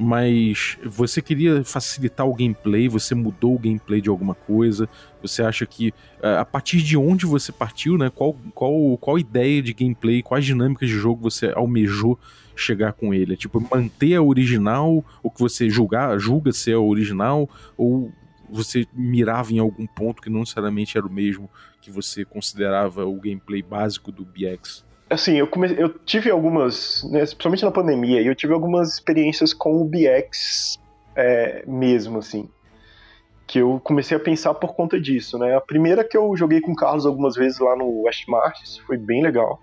mas 0.00 0.78
você 0.84 1.20
queria 1.20 1.64
facilitar 1.64 2.24
o 2.24 2.32
gameplay, 2.32 2.88
você 2.88 3.16
mudou 3.16 3.56
o 3.56 3.58
gameplay 3.58 4.00
de 4.00 4.08
alguma 4.08 4.32
coisa, 4.32 4.88
você 5.20 5.42
acha 5.42 5.66
que 5.66 5.92
eh, 6.22 6.36
a 6.36 6.44
partir 6.44 6.78
de 6.82 6.96
onde 6.96 7.26
você 7.26 7.50
partiu, 7.50 7.98
né, 7.98 8.08
qual, 8.08 8.36
qual, 8.54 8.96
qual 8.98 9.18
ideia 9.18 9.60
de 9.60 9.72
gameplay, 9.72 10.22
quais 10.22 10.44
dinâmicas 10.44 10.88
de 10.88 10.94
jogo 10.94 11.28
você 11.28 11.52
almejou 11.52 12.16
chegar 12.54 12.92
com 12.92 13.12
ele? 13.12 13.32
É 13.32 13.36
tipo, 13.36 13.60
manter 13.60 14.14
a 14.14 14.22
original, 14.22 15.04
o 15.20 15.30
que 15.30 15.40
você 15.40 15.68
julgar, 15.68 16.16
julga 16.20 16.52
ser 16.52 16.74
a 16.74 16.80
original, 16.80 17.50
ou 17.76 18.12
você 18.48 18.86
mirava 18.94 19.52
em 19.52 19.58
algum 19.58 19.86
ponto 19.86 20.22
que 20.22 20.30
não 20.30 20.40
necessariamente 20.40 20.96
era 20.96 21.06
o 21.06 21.12
mesmo 21.12 21.50
que 21.80 21.90
você 21.90 22.24
considerava 22.24 23.06
o 23.06 23.14
gameplay 23.14 23.62
básico 23.62 24.10
do 24.12 24.24
BX? 24.24 24.84
assim, 25.10 25.36
eu, 25.36 25.46
come... 25.46 25.74
eu 25.78 25.88
tive 25.88 26.30
algumas, 26.30 27.02
né, 27.04 27.20
principalmente 27.20 27.64
na 27.64 27.70
pandemia, 27.70 28.22
eu 28.22 28.34
tive 28.34 28.52
algumas 28.52 28.94
experiências 28.94 29.52
com 29.52 29.80
o 29.80 29.84
BX 29.84 30.78
é, 31.16 31.64
mesmo, 31.66 32.18
assim, 32.18 32.48
que 33.46 33.58
eu 33.60 33.80
comecei 33.82 34.16
a 34.16 34.20
pensar 34.20 34.54
por 34.54 34.74
conta 34.74 35.00
disso, 35.00 35.38
né? 35.38 35.56
A 35.56 35.60
primeira 35.60 36.04
que 36.04 36.16
eu 36.16 36.36
joguei 36.36 36.60
com 36.60 36.72
o 36.72 36.76
Carlos 36.76 37.06
algumas 37.06 37.34
vezes 37.34 37.58
lá 37.58 37.74
no 37.74 38.02
West 38.02 38.28
Marches 38.28 38.76
foi 38.78 38.98
bem 38.98 39.22
legal. 39.22 39.58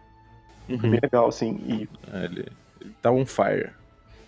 Uhum. 0.68 0.80
Foi 0.80 0.90
bem 0.90 1.00
legal, 1.02 1.28
assim. 1.28 1.60
E... 1.68 1.90
É, 2.12 2.26
ele, 2.26 2.48
ele 2.82 2.96
tá 3.00 3.12
on 3.12 3.26
fire. 3.26 3.70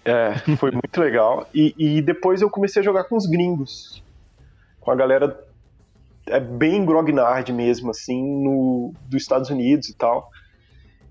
É, 0.05 0.35
foi 0.57 0.69
muito 0.71 1.01
legal. 1.01 1.49
E, 1.53 1.73
e 1.75 2.01
depois 2.03 2.41
eu 2.41 2.51
comecei 2.51 2.81
a 2.81 2.85
jogar 2.85 3.05
com 3.05 3.17
os 3.17 3.25
gringos. 3.25 4.03
Com 4.79 4.91
a 4.91 4.95
galera 4.95 5.43
é 6.27 6.39
bem 6.39 6.85
grognard 6.85 7.51
mesmo, 7.51 7.91
assim, 7.91 8.21
no, 8.43 8.93
dos 9.07 9.21
Estados 9.21 9.49
Unidos 9.49 9.89
e 9.89 9.95
tal. 9.95 10.29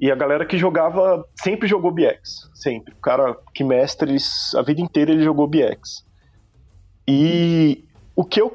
E 0.01 0.11
a 0.11 0.15
galera 0.15 0.45
que 0.45 0.59
jogava 0.59 1.25
sempre 1.43 1.67
jogou 1.67 1.91
BX, 1.91 2.51
sempre. 2.55 2.93
O 2.93 3.01
cara 3.01 3.37
que 3.55 3.65
mestre 3.65 4.17
a 4.55 4.63
vida 4.63 4.81
inteira 4.81 5.11
ele 5.11 5.23
jogou 5.23 5.47
BX. 5.47 6.05
E 7.09 7.85
o 8.15 8.25
que 8.25 8.41
eu 8.41 8.55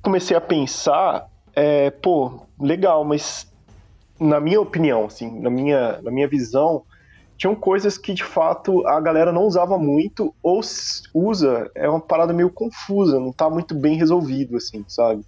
comecei 0.00 0.36
a 0.36 0.40
pensar 0.40 1.28
é, 1.54 1.90
pô, 1.90 2.46
legal, 2.58 3.04
mas 3.04 3.50
na 4.18 4.40
minha 4.40 4.60
opinião, 4.60 5.06
assim, 5.06 5.40
na 5.40 5.50
minha, 5.50 6.00
na 6.02 6.10
minha 6.10 6.28
visão, 6.28 6.82
tinham 7.36 7.54
coisas 7.54 7.98
que 7.98 8.14
de 8.14 8.24
fato 8.24 8.86
a 8.86 9.00
galera 9.00 9.32
não 9.32 9.42
usava 9.42 9.76
muito 9.76 10.34
ou 10.42 10.60
usa, 11.12 11.70
é 11.74 11.88
uma 11.88 12.00
parada 12.00 12.32
meio 12.32 12.50
confusa, 12.50 13.18
não 13.18 13.32
tá 13.32 13.50
muito 13.50 13.74
bem 13.74 13.96
resolvido, 13.96 14.56
assim, 14.56 14.84
sabe? 14.88 15.24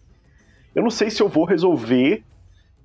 Eu 0.76 0.85
não 0.85 0.90
sei 0.90 1.11
se 1.11 1.21
eu 1.21 1.28
vou 1.28 1.45
resolver 1.45 2.23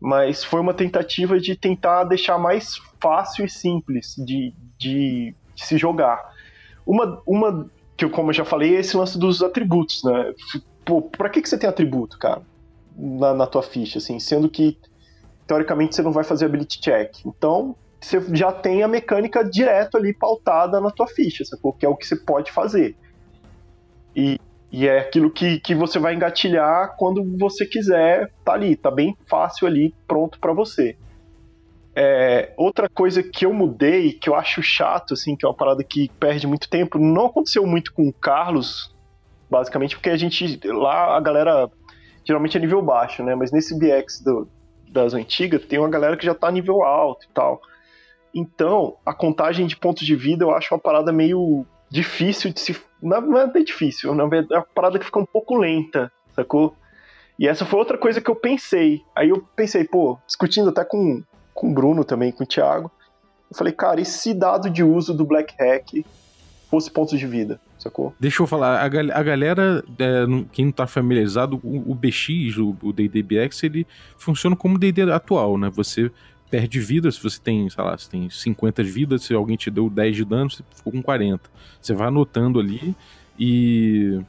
mas 0.02 0.44
foi 0.44 0.60
uma 0.60 0.74
tentativa 0.74 1.40
de 1.40 1.56
tentar 1.56 2.06
deixar 2.06 2.40
mais 2.40 2.82
fácil 3.00 3.46
e 3.46 3.50
simples 3.50 4.16
de, 4.18 4.52
de, 4.80 5.36
de 5.54 5.64
se 5.64 5.78
jogar. 5.78 6.20
Uma, 6.84 7.22
uma 7.24 7.70
que, 7.96 8.04
eu, 8.04 8.10
como 8.10 8.32
eu 8.32 8.34
já 8.34 8.44
falei, 8.44 8.76
é 8.76 8.80
esse 8.80 8.98
lance 8.98 9.20
dos 9.20 9.44
atributos, 9.44 10.04
né? 10.04 10.34
Pô, 10.84 11.04
pra 11.04 11.30
que, 11.30 11.40
que 11.40 11.48
você 11.48 11.56
tem 11.56 11.70
atributo, 11.70 12.18
cara, 12.18 12.42
na, 12.98 13.36
na 13.36 13.46
tua 13.46 13.62
ficha, 13.62 14.00
assim, 14.00 14.20
sendo 14.20 14.50
que, 14.50 14.76
teoricamente, 15.46 15.96
você 15.96 16.02
não 16.02 16.12
vai 16.12 16.24
fazer 16.24 16.46
ability 16.46 16.82
check. 16.82 17.24
Então, 17.24 17.76
você 18.00 18.20
já 18.34 18.52
tem 18.52 18.82
a 18.82 18.88
mecânica 18.88 19.44
direto 19.48 19.98
ali 19.98 20.16
pautada 20.16 20.82
na 20.82 20.90
tua 20.90 21.06
ficha, 21.06 21.46
sacou? 21.46 21.74
Que 21.74 21.86
é 21.86 21.90
o 21.90 21.96
que 21.96 22.08
você 22.08 22.16
pode 22.16 22.52
fazer. 22.52 22.98
E 24.16 24.40
e 24.72 24.88
é 24.88 25.00
aquilo 25.00 25.30
que, 25.30 25.60
que 25.60 25.76
você 25.76 26.00
vai 26.00 26.16
engatilhar 26.16 26.96
quando 26.98 27.24
você 27.38 27.66
quiser, 27.66 28.32
tá 28.46 28.54
ali, 28.54 28.76
tá 28.76 28.90
bem 28.90 29.18
fácil 29.28 29.68
ali, 29.68 29.94
pronto 30.08 30.40
para 30.40 30.54
você. 30.54 30.96
É, 31.94 32.54
outra 32.56 32.88
coisa 32.88 33.22
que 33.22 33.46
eu 33.46 33.54
mudei, 33.54 34.14
que 34.14 34.30
eu 34.30 34.36
acho 34.36 34.64
chato, 34.64 35.14
assim, 35.14 35.36
que 35.36 35.46
é 35.46 35.50
uma 35.50 35.56
parada 35.56 35.84
que 35.84 36.10
perde 36.18 36.48
muito 36.48 36.70
tempo, 36.70 36.98
não 36.98 37.26
aconteceu 37.26 37.68
muito 37.68 37.94
com 37.94 38.08
o 38.08 38.14
Carlos, 38.14 38.96
basicamente 39.50 39.98
porque 39.98 40.10
a 40.10 40.16
gente, 40.16 40.60
lá 40.66 41.18
a 41.18 41.20
galera 41.20 41.70
geralmente 42.24 42.56
é 42.56 42.62
nível 42.62 42.82
baixo, 42.82 43.24
né, 43.24 43.36
mas 43.36 43.52
nesse 43.52 43.78
BX 43.78 44.22
do, 44.22 44.48
das 44.90 45.14
antigas 45.14 45.66
tem 45.66 45.80
uma 45.80 45.90
galera 45.90 46.16
que 46.16 46.26
já 46.26 46.34
tá 46.34 46.50
nível 46.50 46.84
alto 46.84 47.26
e 47.26 47.34
tal. 47.34 47.60
Então, 48.34 48.96
a 49.06 49.14
contagem 49.14 49.68
de 49.68 49.76
pontos 49.76 50.06
de 50.06 50.16
vida 50.16 50.46
eu 50.46 50.52
acho 50.52 50.74
uma 50.74 50.80
parada 50.80 51.12
meio 51.12 51.66
difícil 51.90 52.54
de 52.54 52.60
se. 52.62 52.91
Não 53.02 53.38
é 53.38 53.48
bem 53.48 53.64
difícil, 53.64 54.14
na 54.14 54.26
verdade, 54.26 54.54
é 54.54 54.58
uma 54.58 54.68
parada 54.76 55.00
que 55.00 55.06
fica 55.06 55.20
um 55.20 55.26
pouco 55.26 55.56
lenta, 55.58 56.12
sacou? 56.36 56.76
E 57.40 57.48
essa 57.48 57.66
foi 57.66 57.80
outra 57.80 57.98
coisa 57.98 58.22
que 58.22 58.30
eu 58.30 58.36
pensei. 58.36 59.02
Aí 59.16 59.30
eu 59.30 59.44
pensei, 59.56 59.84
pô, 59.84 60.20
discutindo 60.28 60.70
até 60.70 60.86
com, 60.86 61.24
com 61.54 61.72
o 61.72 61.74
Bruno 61.74 62.04
também, 62.04 62.32
com 62.32 62.44
o 62.44 62.48
Thiago. 62.48 62.92
Eu 63.50 63.58
falei, 63.58 63.74
cara, 63.74 64.00
e 64.00 64.06
se 64.06 64.34
dado 64.34 64.70
de 64.70 64.84
uso 64.84 65.14
do 65.14 65.26
Black 65.26 65.56
Hack 65.60 66.06
fosse 66.70 66.90
pontos 66.90 67.20
de 67.20 67.28
vida, 67.28 67.60
sacou? 67.78 68.14
Deixa 68.20 68.42
eu 68.42 68.48
falar, 68.48 68.80
a, 68.80 68.86
a 68.86 69.24
galera, 69.24 69.84
é, 70.00 70.26
quem 70.54 70.66
não 70.66 70.72
tá 70.72 70.88
familiarizado, 70.88 71.60
o, 71.64 71.92
o 71.92 71.96
BX, 71.96 72.58
o 72.58 72.94
DDBX, 72.94 73.64
ele 73.64 73.86
funciona 74.18 74.56
como 74.56 74.78
DD 74.78 75.12
atual, 75.12 75.58
né? 75.58 75.70
Você 75.74 76.10
perde 76.52 76.80
vida, 76.82 77.10
se 77.10 77.24
você 77.24 77.40
tem, 77.40 77.70
sei 77.70 77.84
lá, 77.84 77.98
se 77.98 78.10
tem 78.10 78.30
50 78.30 78.84
vidas, 78.84 79.24
se 79.24 79.34
alguém 79.34 79.56
te 79.56 79.72
deu 79.72 79.90
10 79.90 80.16
de 80.18 80.26
dano, 80.26 80.52
você 80.52 80.64
ficou 80.76 80.92
com 80.92 81.02
40. 81.02 81.50
Você 81.82 81.94
vai 81.94 82.10
anotando 82.10 82.60
ali 82.60 82.94
e 83.40 84.20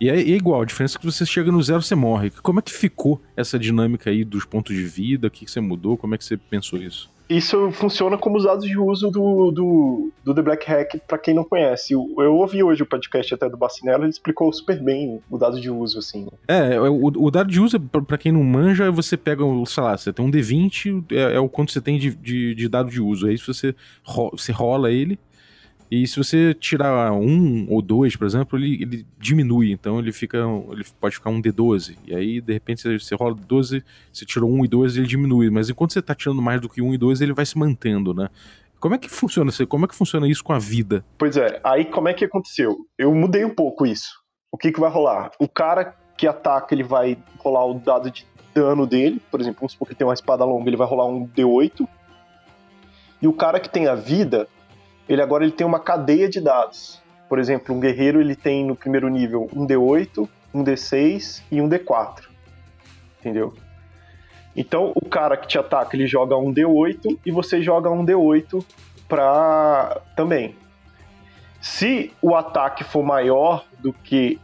E 0.00 0.08
é, 0.08 0.16
é, 0.16 0.28
igual, 0.30 0.62
a 0.62 0.64
diferença 0.64 0.98
é 0.98 1.00
que 1.00 1.06
você 1.06 1.24
chega 1.24 1.52
no 1.52 1.62
zero, 1.62 1.80
você 1.80 1.94
morre. 1.94 2.30
Como 2.42 2.58
é 2.58 2.62
que 2.62 2.72
ficou 2.72 3.22
essa 3.36 3.58
dinâmica 3.58 4.10
aí 4.10 4.24
dos 4.24 4.44
pontos 4.44 4.74
de 4.74 4.84
vida? 4.84 5.28
O 5.28 5.30
que, 5.30 5.44
que 5.44 5.50
você 5.50 5.60
mudou? 5.60 5.96
Como 5.96 6.14
é 6.14 6.18
que 6.18 6.24
você 6.24 6.36
pensou 6.36 6.78
isso? 6.78 7.08
Isso 7.30 7.70
funciona 7.70 8.18
como 8.18 8.38
os 8.38 8.42
dados 8.42 8.66
de 8.66 8.76
uso 8.76 9.08
do, 9.08 9.52
do, 9.52 10.12
do 10.24 10.34
The 10.34 10.42
Black 10.42 10.66
Hack, 10.68 11.00
para 11.06 11.16
quem 11.16 11.32
não 11.32 11.44
conhece. 11.44 11.92
Eu, 11.92 12.12
eu, 12.18 12.34
ouvi 12.34 12.60
hoje 12.60 12.82
o 12.82 12.86
podcast 12.86 13.32
até 13.32 13.48
do 13.48 13.56
Bacinello, 13.56 14.02
ele 14.02 14.10
explicou 14.10 14.52
super 14.52 14.82
bem 14.82 15.20
o 15.30 15.38
dado 15.38 15.60
de 15.60 15.70
uso, 15.70 16.00
assim. 16.00 16.26
É, 16.48 16.74
é 16.74 16.80
o, 16.80 17.06
o 17.06 17.30
dado 17.30 17.48
de 17.48 17.60
uso, 17.60 17.78
para 17.78 18.18
quem 18.18 18.32
não 18.32 18.42
manja, 18.42 18.90
você 18.90 19.16
pega, 19.16 19.44
sei 19.64 19.82
lá, 19.82 19.96
você 19.96 20.12
tem 20.12 20.24
um 20.26 20.30
D20, 20.30 21.04
é, 21.12 21.36
é 21.36 21.38
o 21.38 21.48
quanto 21.48 21.70
você 21.70 21.80
tem 21.80 22.00
de, 22.00 22.12
de, 22.16 22.52
de 22.52 22.68
dado 22.68 22.90
de 22.90 23.00
uso. 23.00 23.28
Aí 23.28 23.36
você, 23.38 23.76
você 24.32 24.50
rola 24.50 24.90
ele, 24.90 25.16
e 25.90 26.06
se 26.06 26.16
você 26.16 26.54
tirar 26.54 27.12
um 27.12 27.66
ou 27.68 27.82
dois, 27.82 28.14
por 28.14 28.24
exemplo, 28.24 28.56
ele, 28.56 28.80
ele 28.80 29.06
diminui. 29.18 29.72
Então 29.72 29.98
ele 29.98 30.12
fica. 30.12 30.38
Ele 30.70 30.84
pode 31.00 31.16
ficar 31.16 31.30
um 31.30 31.42
D12. 31.42 31.96
E 32.06 32.14
aí, 32.14 32.40
de 32.40 32.52
repente, 32.52 32.82
você, 32.82 32.96
você 32.96 33.14
rola 33.16 33.34
12, 33.34 33.82
você 34.12 34.24
tirou 34.24 34.48
um 34.48 34.64
e 34.64 34.68
dois, 34.68 34.96
ele 34.96 35.06
diminui. 35.06 35.50
Mas 35.50 35.68
enquanto 35.68 35.92
você 35.92 36.00
tá 36.00 36.14
tirando 36.14 36.40
mais 36.40 36.60
do 36.60 36.68
que 36.68 36.80
um 36.80 36.94
e 36.94 36.98
dois, 36.98 37.20
ele 37.20 37.32
vai 37.32 37.44
se 37.44 37.58
mantendo, 37.58 38.14
né? 38.14 38.28
Como 38.78 38.94
é 38.94 38.98
que 38.98 39.10
funciona 39.10 39.50
Como 39.68 39.84
é 39.84 39.88
que 39.88 39.94
funciona 39.94 40.28
isso 40.28 40.44
com 40.44 40.52
a 40.52 40.58
vida? 40.58 41.04
Pois 41.18 41.36
é, 41.36 41.60
aí 41.62 41.84
como 41.84 42.08
é 42.08 42.14
que 42.14 42.24
aconteceu? 42.24 42.78
Eu 42.96 43.14
mudei 43.14 43.44
um 43.44 43.54
pouco 43.54 43.84
isso. 43.84 44.10
O 44.50 44.56
que, 44.56 44.72
que 44.72 44.80
vai 44.80 44.90
rolar? 44.90 45.32
O 45.38 45.48
cara 45.48 45.96
que 46.16 46.26
ataca, 46.26 46.74
ele 46.74 46.82
vai 46.82 47.18
rolar 47.38 47.66
o 47.66 47.74
dado 47.74 48.10
de 48.10 48.24
dano 48.54 48.86
dele. 48.86 49.20
Por 49.30 49.40
exemplo, 49.40 49.60
vamos 49.60 49.72
supor 49.72 49.88
que 49.88 49.94
tem 49.94 50.06
uma 50.06 50.14
espada 50.14 50.44
longa, 50.44 50.70
ele 50.70 50.76
vai 50.76 50.86
rolar 50.86 51.06
um 51.06 51.26
D8. 51.26 51.86
E 53.20 53.28
o 53.28 53.32
cara 53.32 53.60
que 53.60 53.68
tem 53.68 53.86
a 53.86 53.94
vida, 53.94 54.48
ele 55.12 55.20
agora 55.20 55.44
ele 55.44 55.52
tem 55.52 55.66
uma 55.66 55.80
cadeia 55.80 56.28
de 56.28 56.40
dados. 56.40 57.02
Por 57.28 57.38
exemplo, 57.38 57.74
um 57.74 57.80
guerreiro 57.80 58.20
ele 58.20 58.36
tem 58.36 58.64
no 58.64 58.76
primeiro 58.76 59.08
nível 59.08 59.48
um 59.52 59.66
D8, 59.66 60.28
um 60.54 60.62
D6 60.62 61.42
e 61.50 61.60
um 61.60 61.68
D4. 61.68 62.28
Entendeu? 63.18 63.52
Então, 64.56 64.92
o 64.94 65.04
cara 65.04 65.36
que 65.36 65.48
te 65.48 65.58
ataca, 65.58 65.96
ele 65.96 66.06
joga 66.06 66.36
um 66.36 66.54
D8 66.54 67.18
e 67.26 67.30
você 67.30 67.60
joga 67.60 67.90
um 67.90 68.04
D8 68.04 68.64
para 69.08 70.00
também. 70.14 70.54
Se 71.60 72.12
o 72.22 72.34
ataque 72.34 72.84
for 72.84 73.04
maior 73.04 73.64
do 73.78 73.92
que 73.92 74.40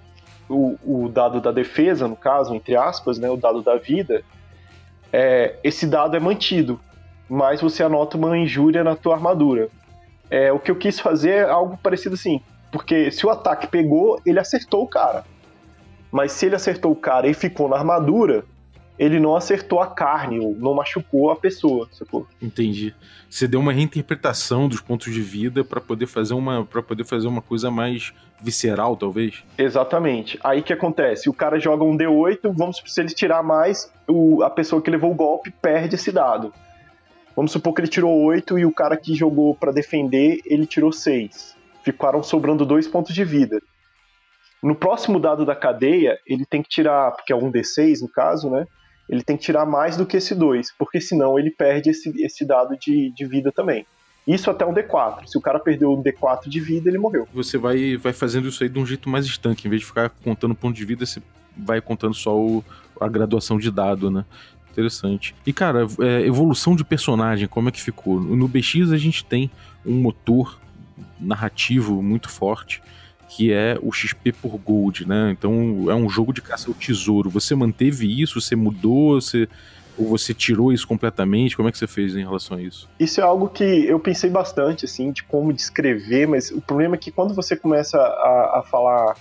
o, 0.48 0.76
o, 0.84 1.08
dado 1.08 1.40
da 1.40 1.52
defesa, 1.52 2.06
no 2.08 2.16
caso, 2.16 2.54
entre 2.54 2.76
aspas, 2.76 3.18
né, 3.18 3.30
o 3.30 3.36
dado 3.36 3.62
da 3.62 3.76
vida, 3.76 4.22
é, 5.12 5.56
esse 5.62 5.86
dado 5.86 6.16
é 6.16 6.20
mantido, 6.20 6.80
mas 7.28 7.60
você 7.60 7.82
anota 7.82 8.16
uma 8.16 8.36
injúria 8.36 8.84
na 8.84 8.94
tua 8.94 9.14
armadura. 9.14 9.68
É, 10.30 10.52
o 10.52 10.58
que 10.58 10.70
eu 10.70 10.76
quis 10.76 10.98
fazer 10.98 11.30
é 11.30 11.48
algo 11.48 11.76
parecido 11.76 12.14
assim. 12.14 12.40
Porque 12.70 13.10
se 13.10 13.24
o 13.24 13.30
ataque 13.30 13.66
pegou, 13.66 14.20
ele 14.26 14.38
acertou 14.38 14.82
o 14.82 14.88
cara. 14.88 15.24
Mas 16.10 16.32
se 16.32 16.46
ele 16.46 16.56
acertou 16.56 16.92
o 16.92 16.96
cara 16.96 17.28
e 17.28 17.34
ficou 17.34 17.68
na 17.68 17.76
armadura, 17.76 18.44
ele 18.98 19.20
não 19.20 19.36
acertou 19.36 19.80
a 19.80 19.86
carne, 19.86 20.40
ou 20.40 20.54
não 20.56 20.74
machucou 20.74 21.30
a 21.30 21.36
pessoa, 21.36 21.88
sacou? 21.92 22.26
Entendi. 22.40 22.94
Você 23.28 23.46
deu 23.46 23.60
uma 23.60 23.72
reinterpretação 23.72 24.68
dos 24.68 24.80
pontos 24.80 25.12
de 25.12 25.20
vida 25.20 25.62
para 25.62 25.80
poder 25.80 26.06
fazer 26.06 26.34
uma 26.34 26.64
para 26.64 26.82
poder 26.82 27.04
fazer 27.04 27.26
uma 27.26 27.42
coisa 27.42 27.70
mais 27.70 28.12
visceral, 28.40 28.96
talvez. 28.96 29.44
Exatamente. 29.58 30.38
Aí 30.42 30.62
que 30.62 30.72
acontece? 30.72 31.28
O 31.28 31.34
cara 31.34 31.58
joga 31.58 31.84
um 31.84 31.96
D8, 31.96 32.52
vamos 32.54 32.82
se 32.86 33.00
ele 33.00 33.10
tirar 33.10 33.42
mais, 33.42 33.92
o, 34.08 34.42
a 34.42 34.50
pessoa 34.50 34.80
que 34.80 34.90
levou 34.90 35.10
o 35.10 35.14
golpe 35.14 35.50
perde 35.50 35.96
esse 35.96 36.10
dado. 36.10 36.52
Vamos 37.36 37.52
supor 37.52 37.74
que 37.74 37.82
ele 37.82 37.88
tirou 37.88 38.18
8 38.24 38.58
e 38.58 38.64
o 38.64 38.72
cara 38.72 38.96
que 38.96 39.14
jogou 39.14 39.54
para 39.54 39.70
defender, 39.70 40.40
ele 40.46 40.66
tirou 40.66 40.90
6. 40.90 41.54
Ficaram 41.84 42.22
sobrando 42.22 42.64
dois 42.64 42.88
pontos 42.88 43.14
de 43.14 43.24
vida. 43.24 43.60
No 44.62 44.74
próximo 44.74 45.20
dado 45.20 45.44
da 45.44 45.54
cadeia, 45.54 46.18
ele 46.26 46.46
tem 46.46 46.62
que 46.62 46.68
tirar, 46.70 47.12
porque 47.12 47.32
é 47.32 47.36
um 47.36 47.52
D6 47.52 48.00
no 48.00 48.08
caso, 48.08 48.48
né? 48.48 48.66
Ele 49.06 49.22
tem 49.22 49.36
que 49.36 49.42
tirar 49.44 49.66
mais 49.66 49.98
do 49.98 50.06
que 50.06 50.16
esse 50.16 50.34
2, 50.34 50.72
porque 50.78 50.98
senão 50.98 51.38
ele 51.38 51.50
perde 51.50 51.90
esse, 51.90 52.10
esse 52.24 52.44
dado 52.44 52.76
de, 52.78 53.12
de 53.14 53.26
vida 53.26 53.52
também. 53.52 53.86
Isso 54.26 54.50
até 54.50 54.66
um 54.66 54.74
D4. 54.74 55.26
Se 55.26 55.38
o 55.38 55.40
cara 55.40 55.60
perdeu 55.60 55.92
um 55.92 56.02
D4 56.02 56.48
de 56.48 56.58
vida, 56.58 56.88
ele 56.88 56.98
morreu. 56.98 57.28
Você 57.32 57.56
vai, 57.56 57.96
vai 57.96 58.12
fazendo 58.12 58.48
isso 58.48 58.64
aí 58.64 58.68
de 58.68 58.78
um 58.78 58.86
jeito 58.86 59.08
mais 59.08 59.24
estanque. 59.26 59.68
Em 59.68 59.70
vez 59.70 59.82
de 59.82 59.86
ficar 59.86 60.08
contando 60.08 60.54
ponto 60.54 60.74
de 60.74 60.84
vida, 60.84 61.06
você 61.06 61.22
vai 61.56 61.80
contando 61.80 62.14
só 62.14 62.36
o, 62.36 62.64
a 63.00 63.06
graduação 63.08 63.58
de 63.58 63.70
dado, 63.70 64.10
né? 64.10 64.24
Interessante. 64.76 65.34
E, 65.46 65.54
cara, 65.54 65.86
é, 66.00 66.26
evolução 66.26 66.76
de 66.76 66.84
personagem, 66.84 67.48
como 67.48 67.70
é 67.70 67.72
que 67.72 67.80
ficou? 67.80 68.20
No 68.20 68.46
BX 68.46 68.92
a 68.92 68.98
gente 68.98 69.24
tem 69.24 69.50
um 69.86 69.94
motor 69.94 70.60
narrativo 71.18 72.02
muito 72.02 72.28
forte, 72.28 72.82
que 73.26 73.50
é 73.50 73.78
o 73.80 73.90
XP 73.90 74.32
por 74.32 74.58
Gold, 74.58 75.08
né? 75.08 75.30
Então 75.30 75.86
é 75.90 75.94
um 75.94 76.10
jogo 76.10 76.30
de 76.30 76.42
caça 76.42 76.68
ao 76.68 76.74
tesouro. 76.74 77.30
Você 77.30 77.54
manteve 77.54 78.20
isso? 78.20 78.38
Você 78.38 78.54
mudou? 78.54 79.18
Você 79.20 79.48
ou 79.98 80.06
você 80.06 80.34
tirou 80.34 80.72
isso 80.72 80.86
completamente? 80.86 81.56
Como 81.56 81.68
é 81.68 81.72
que 81.72 81.78
você 81.78 81.86
fez 81.86 82.14
em 82.14 82.22
relação 82.22 82.58
a 82.58 82.62
isso? 82.62 82.86
Isso 83.00 83.18
é 83.18 83.24
algo 83.24 83.48
que 83.48 83.64
eu 83.64 83.98
pensei 83.98 84.28
bastante, 84.28 84.84
assim, 84.84 85.10
de 85.10 85.22
como 85.22 85.54
descrever, 85.54 86.26
mas 86.26 86.50
o 86.50 86.60
problema 86.60 86.96
é 86.96 86.98
que 86.98 87.10
quando 87.10 87.32
você 87.32 87.56
começa 87.56 87.98
a, 87.98 88.58
a 88.58 88.62
falar 88.62 89.16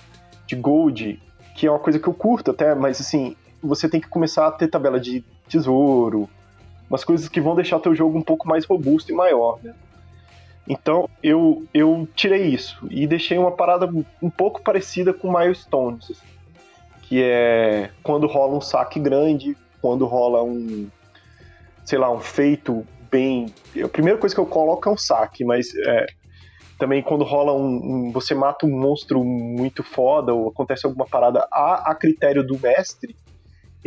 de 0.46 0.56
Gold, 0.56 1.18
que 1.56 1.66
é 1.66 1.72
uma 1.72 1.80
coisa 1.80 1.98
que 1.98 2.08
eu 2.08 2.14
curto 2.14 2.52
até, 2.52 2.76
mas 2.76 3.00
assim, 3.00 3.38
você 3.62 3.90
tem 3.90 4.00
que 4.00 4.08
começar 4.08 4.48
a 4.48 4.52
ter 4.52 4.68
tabela 4.68 5.00
de 5.00 5.24
tesouro, 5.48 6.30
umas 6.90 7.04
coisas 7.04 7.28
que 7.28 7.42
vão 7.42 7.56
deixar 7.56 7.80
teu 7.80 7.96
jogo 7.96 8.18
um 8.18 8.22
pouco 8.22 8.48
mais 8.48 8.66
robusto 8.66 9.12
e 9.12 9.16
maior, 9.16 9.60
né? 9.64 9.74
Então 10.68 11.08
eu, 11.22 11.64
eu 11.74 12.08
tirei 12.16 12.48
isso 12.48 12.88
e 12.90 13.06
deixei 13.06 13.38
uma 13.38 13.52
parada 13.52 13.88
um 14.22 14.30
pouco 14.30 14.62
parecida 14.62 15.14
com 15.14 15.32
milestones, 15.32 16.12
assim, 16.12 16.28
que 17.04 17.22
é 17.22 17.92
quando 18.02 18.26
rola 18.26 18.56
um 18.58 18.62
saque 18.62 19.00
grande, 19.00 19.56
quando 19.80 20.06
rola 20.06 20.44
um, 20.44 20.90
sei 21.84 22.00
lá, 22.00 22.12
um 22.12 22.20
feito 22.20 22.86
bem. 23.12 23.54
A 23.84 23.88
primeira 23.88 24.18
coisa 24.18 24.34
que 24.34 24.42
eu 24.42 24.46
coloco 24.46 24.90
é 24.90 24.92
um 24.92 24.98
saque, 24.98 25.46
mas 25.46 25.68
é, 25.76 26.08
também 26.80 27.04
quando 27.04 27.24
rola 27.24 27.54
um, 27.54 28.08
um, 28.08 28.12
você 28.12 28.34
mata 28.34 28.66
um 28.66 28.72
monstro 28.72 29.24
muito 29.24 29.84
foda 29.84 30.34
ou 30.34 30.50
acontece 30.50 30.86
alguma 30.88 31.06
parada 31.06 31.48
a, 31.52 31.92
a 31.92 31.96
critério 31.96 32.46
do 32.46 32.60
mestre, 32.60 33.16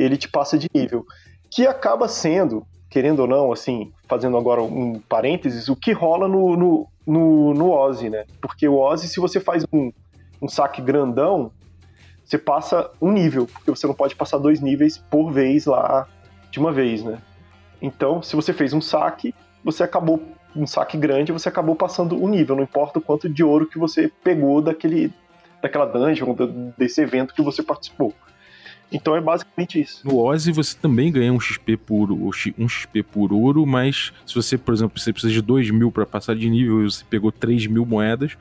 ele 0.03 0.17
te 0.17 0.29
passa 0.29 0.57
de 0.57 0.69
nível 0.75 1.05
que 1.51 1.67
acaba 1.67 2.09
sendo, 2.09 2.67
querendo 2.91 3.21
ou 3.21 3.27
não, 3.27 3.53
assim, 3.53 3.93
fazendo 4.07 4.37
agora 4.37 4.63
um 4.63 5.01
parênteses, 5.01 5.69
o 5.69 5.77
que 5.77 5.93
rola 5.93 6.29
no, 6.29 6.57
no, 6.57 6.89
no, 7.07 7.55
no 7.55 7.71
Ozzy, 7.71 8.11
né? 8.11 8.25
Porque 8.41 8.69
o 8.69 8.79
Ozzy, 8.79 9.09
se 9.09 9.21
você 9.21 9.41
faz 9.41 9.65
um, 9.73 9.91
um 10.41 10.49
saque 10.49 10.81
grandão, 10.81 11.51
você 12.25 12.37
passa 12.37 12.91
um 13.01 13.11
nível, 13.11 13.47
porque 13.47 13.71
você 13.71 13.87
não 13.87 13.95
pode 13.95 14.15
passar 14.15 14.39
dois 14.39 14.61
níveis 14.61 14.99
por 14.99 15.31
vez 15.31 15.65
lá 15.65 16.07
de 16.51 16.59
uma 16.59 16.71
vez, 16.71 17.03
né? 17.03 17.19
Então, 17.81 18.23
se 18.23 18.37
você 18.37 18.53
fez 18.53 18.73
um 18.73 18.81
saque, 18.81 19.35
você 19.65 19.83
acabou 19.83 20.23
um 20.55 20.67
saque 20.67 20.97
grande, 20.97 21.33
você 21.33 21.49
acabou 21.49 21.75
passando 21.75 22.23
um 22.23 22.29
nível, 22.29 22.57
não 22.57 22.63
importa 22.63 22.99
o 22.99 23.03
quanto 23.03 23.29
de 23.29 23.43
ouro 23.43 23.67
que 23.67 23.79
você 23.79 24.11
pegou 24.23 24.61
daquele 24.61 25.13
daquela 25.61 25.87
dungeon, 25.87 26.37
desse 26.77 27.01
evento 27.01 27.35
que 27.35 27.43
você 27.43 27.63
participou. 27.63 28.15
Então 28.91 29.15
é 29.15 29.21
basicamente 29.21 29.81
isso. 29.81 30.07
No 30.07 30.19
Ozzy 30.19 30.51
você 30.51 30.77
também 30.77 31.13
ganha 31.13 31.33
um 31.33 31.41
XP 31.41 31.77
por, 31.77 32.11
um 32.11 32.69
XP 32.69 33.03
por 33.03 33.33
ouro, 33.33 33.67
mas 33.67 34.13
se 34.27 34.35
você, 34.35 34.57
por 34.57 34.73
exemplo, 34.73 34.99
você 34.99 35.13
precisa 35.13 35.33
de 35.33 35.43
2 35.43 35.71
mil 35.71 35.93
para 35.93 36.07
passar 36.07 36.35
de 36.35 36.49
nível 36.49 36.81
e 36.81 36.91
você 36.91 37.05
pegou 37.09 37.31
3 37.31 37.67
mil 37.67 37.85
moedas, 37.85 38.37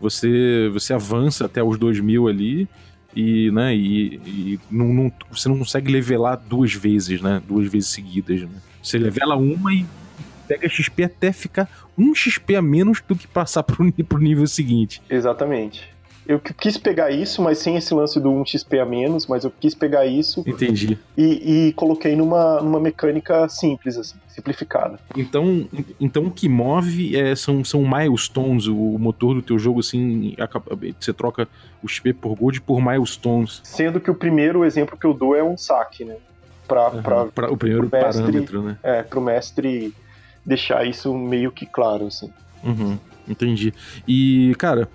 você, 0.00 0.68
você 0.72 0.92
avança 0.92 1.46
até 1.46 1.62
os 1.62 1.78
2 1.78 2.00
mil 2.00 2.26
ali 2.26 2.68
e, 3.14 3.50
né, 3.52 3.74
e, 3.76 4.14
e 4.26 4.60
não, 4.70 4.92
não, 4.92 5.12
você 5.30 5.48
não 5.48 5.58
consegue 5.58 5.92
levelar 5.92 6.36
duas 6.36 6.72
vezes, 6.72 7.20
né? 7.20 7.40
Duas 7.46 7.70
vezes 7.70 7.90
seguidas, 7.90 8.40
né? 8.40 8.48
Você 8.82 8.98
levela 8.98 9.36
uma 9.36 9.72
e 9.72 9.86
pega 10.48 10.68
XP 10.68 11.04
até 11.04 11.30
ficar 11.30 11.68
um 11.96 12.12
XP 12.14 12.56
a 12.56 12.62
menos 12.62 13.00
do 13.06 13.14
que 13.14 13.28
passar 13.28 13.62
pro, 13.62 13.92
pro 14.04 14.18
nível 14.18 14.46
seguinte. 14.48 15.00
Exatamente 15.08 15.92
eu 16.32 16.40
quis 16.40 16.78
pegar 16.78 17.10
isso, 17.10 17.42
mas 17.42 17.58
sem 17.58 17.76
esse 17.76 17.92
lance 17.92 18.18
do 18.18 18.30
1xp 18.30 18.80
a 18.80 18.86
menos, 18.86 19.26
mas 19.26 19.44
eu 19.44 19.50
quis 19.50 19.74
pegar 19.74 20.06
isso. 20.06 20.42
Entendi. 20.46 20.98
E, 21.16 21.68
e 21.68 21.72
coloquei 21.74 22.16
numa, 22.16 22.60
numa 22.60 22.80
mecânica 22.80 23.46
simples, 23.48 23.98
assim, 23.98 24.16
simplificada. 24.28 24.98
Então, 25.14 25.68
então 26.00 26.24
o 26.24 26.30
que 26.30 26.48
move 26.48 27.14
é, 27.14 27.34
são, 27.34 27.62
são 27.62 27.82
milestones, 27.82 28.66
o 28.66 28.74
motor 28.98 29.34
do 29.34 29.42
teu 29.42 29.58
jogo, 29.58 29.80
assim, 29.80 30.34
você 30.98 31.12
troca 31.12 31.46
o 31.82 31.88
XP 31.88 32.14
por 32.14 32.34
gold 32.34 32.62
por 32.62 32.80
milestones. 32.80 33.60
Sendo 33.62 34.00
que 34.00 34.10
o 34.10 34.14
primeiro 34.14 34.64
exemplo 34.64 34.96
que 34.96 35.06
eu 35.06 35.12
dou 35.12 35.36
é 35.36 35.42
um 35.42 35.58
saque, 35.58 36.04
né? 36.04 36.16
Pra, 36.66 36.88
uhum, 36.88 37.02
pra, 37.02 37.26
pra 37.26 37.52
o 37.52 37.56
primeiro 37.56 37.90
mestre, 37.92 38.22
parâmetro, 38.22 38.62
né? 38.62 38.78
É, 38.82 39.02
pro 39.02 39.20
mestre 39.20 39.92
deixar 40.46 40.86
isso 40.86 41.12
meio 41.14 41.52
que 41.52 41.66
claro, 41.66 42.06
assim. 42.06 42.32
Uhum, 42.64 42.98
entendi. 43.28 43.74
E, 44.08 44.54
cara, 44.56 44.88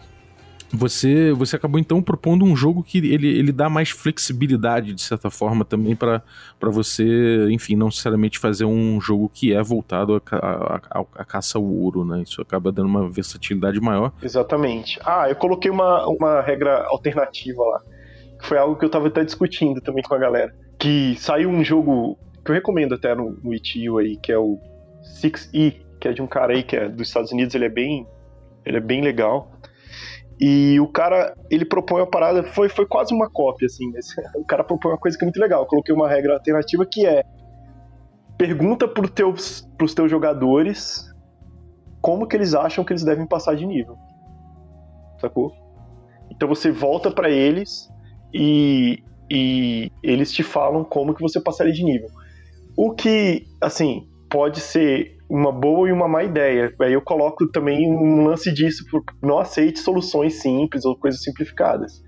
você 0.72 1.32
você 1.32 1.56
acabou 1.56 1.80
então 1.80 2.02
propondo 2.02 2.44
um 2.44 2.56
jogo 2.56 2.84
que 2.84 2.98
ele, 2.98 3.28
ele 3.28 3.52
dá 3.52 3.70
mais 3.70 3.90
flexibilidade 3.90 4.94
de 4.94 5.02
certa 5.02 5.30
forma 5.30 5.64
também 5.64 5.96
para 5.96 6.22
você, 6.62 7.48
enfim, 7.50 7.76
não 7.76 7.88
necessariamente 7.88 8.40
fazer 8.40 8.66
um 8.66 9.00
jogo 9.00 9.30
que 9.34 9.54
é 9.54 9.62
voltado 9.62 10.22
a, 10.32 10.36
a, 10.36 10.76
a, 10.76 11.06
a, 11.16 11.26
caça 11.26 11.58
ao 11.58 11.64
ouro, 11.64 12.04
né? 12.04 12.22
Isso 12.22 12.42
acaba 12.42 12.72
dando 12.72 12.88
uma 12.88 13.10
versatilidade 13.10 13.80
maior. 13.80 14.12
Exatamente. 14.22 15.00
Ah, 15.06 15.30
eu 15.30 15.36
coloquei 15.36 15.72
uma, 15.72 16.06
uma 16.08 16.42
regra 16.42 16.86
alternativa 16.88 17.64
lá, 17.64 17.82
foi 18.42 18.58
algo 18.58 18.76
que 18.76 18.86
eu 18.86 18.90
tava 18.90 19.08
até 19.08 19.24
discutindo 19.24 19.82
também 19.82 20.04
com 20.04 20.14
a 20.14 20.18
galera. 20.18 20.54
Que 20.78 21.16
saiu 21.18 21.50
um 21.50 21.64
jogo 21.64 22.18
que 22.44 22.52
eu 22.52 22.56
recomendo 22.56 22.96
até 22.96 23.14
no, 23.16 23.38
no 23.44 23.98
aí, 23.98 24.18
que 24.18 24.32
é 24.32 24.38
o 24.38 24.60
6E, 25.22 25.82
que 26.00 26.08
é 26.08 26.14
de 26.14 26.22
um 26.22 26.28
cara 26.28 26.54
aí 26.54 26.64
que 26.64 26.76
é 26.76 26.88
dos 26.88 27.08
Estados 27.08 27.32
Unidos, 27.32 27.56
ele 27.56 27.66
é 27.66 27.70
bem, 27.70 28.08
ele 28.66 28.78
é 28.78 28.82
bem 28.82 29.02
legal. 29.02 29.52
E 30.40 30.80
o 30.80 30.88
cara, 30.88 31.36
ele 31.50 31.66
propõe 31.66 32.02
uma 32.02 32.10
parada, 32.10 32.44
foi, 32.44 32.70
foi 32.70 32.86
quase 32.86 33.14
uma 33.14 33.30
cópia, 33.30 33.66
assim, 33.66 33.92
o 34.36 34.46
cara 34.46 34.64
propõe 34.64 34.92
uma 34.92 34.98
coisa 34.98 35.18
que 35.18 35.24
é 35.24 35.28
muito 35.28 35.40
legal. 35.40 35.64
Eu 35.64 35.68
coloquei 35.68 35.94
uma 35.94 36.08
regra 36.08 36.34
alternativa 36.34 36.86
que 36.86 37.06
é 37.06 37.24
pergunta 38.38 38.88
pros 38.88 39.10
teus, 39.12 39.68
pros 39.78 39.94
teus 39.96 40.12
jogadores 40.12 41.12
como 42.02 42.28
que 42.28 42.36
eles 42.36 42.54
acham 42.54 42.84
que 42.86 42.94
eles 42.94 43.04
devem 43.04 43.26
passar 43.26 43.56
de 43.56 43.66
nível. 43.66 43.98
Sacou? 45.20 45.52
Então 46.30 46.48
você 46.48 46.72
volta 46.72 47.10
para 47.10 47.30
eles 47.30 47.90
e, 48.34 49.04
e 49.30 49.92
eles 50.04 50.32
te 50.32 50.44
falam 50.44 50.84
como 50.84 51.14
que 51.14 51.22
você 51.22 51.42
passaria 51.42 51.74
de 51.74 51.84
nível. 51.84 52.10
O 52.78 52.94
que, 52.94 53.48
assim, 53.60 54.08
pode 54.30 54.62
ser 54.62 55.17
uma 55.30 55.52
boa 55.52 55.90
e 55.90 55.92
uma 55.92 56.08
má 56.08 56.24
ideia. 56.24 56.74
Aí 56.80 56.94
eu 56.94 57.02
coloco 57.02 57.48
também 57.48 57.92
um 57.92 58.26
lance 58.26 58.52
disso, 58.52 58.84
não 59.22 59.40
aceite 59.40 59.80
soluções 59.80 60.42
simples 60.42 60.86
ou 60.86 60.96
coisas 60.96 61.22
simplificadas. 61.22 62.04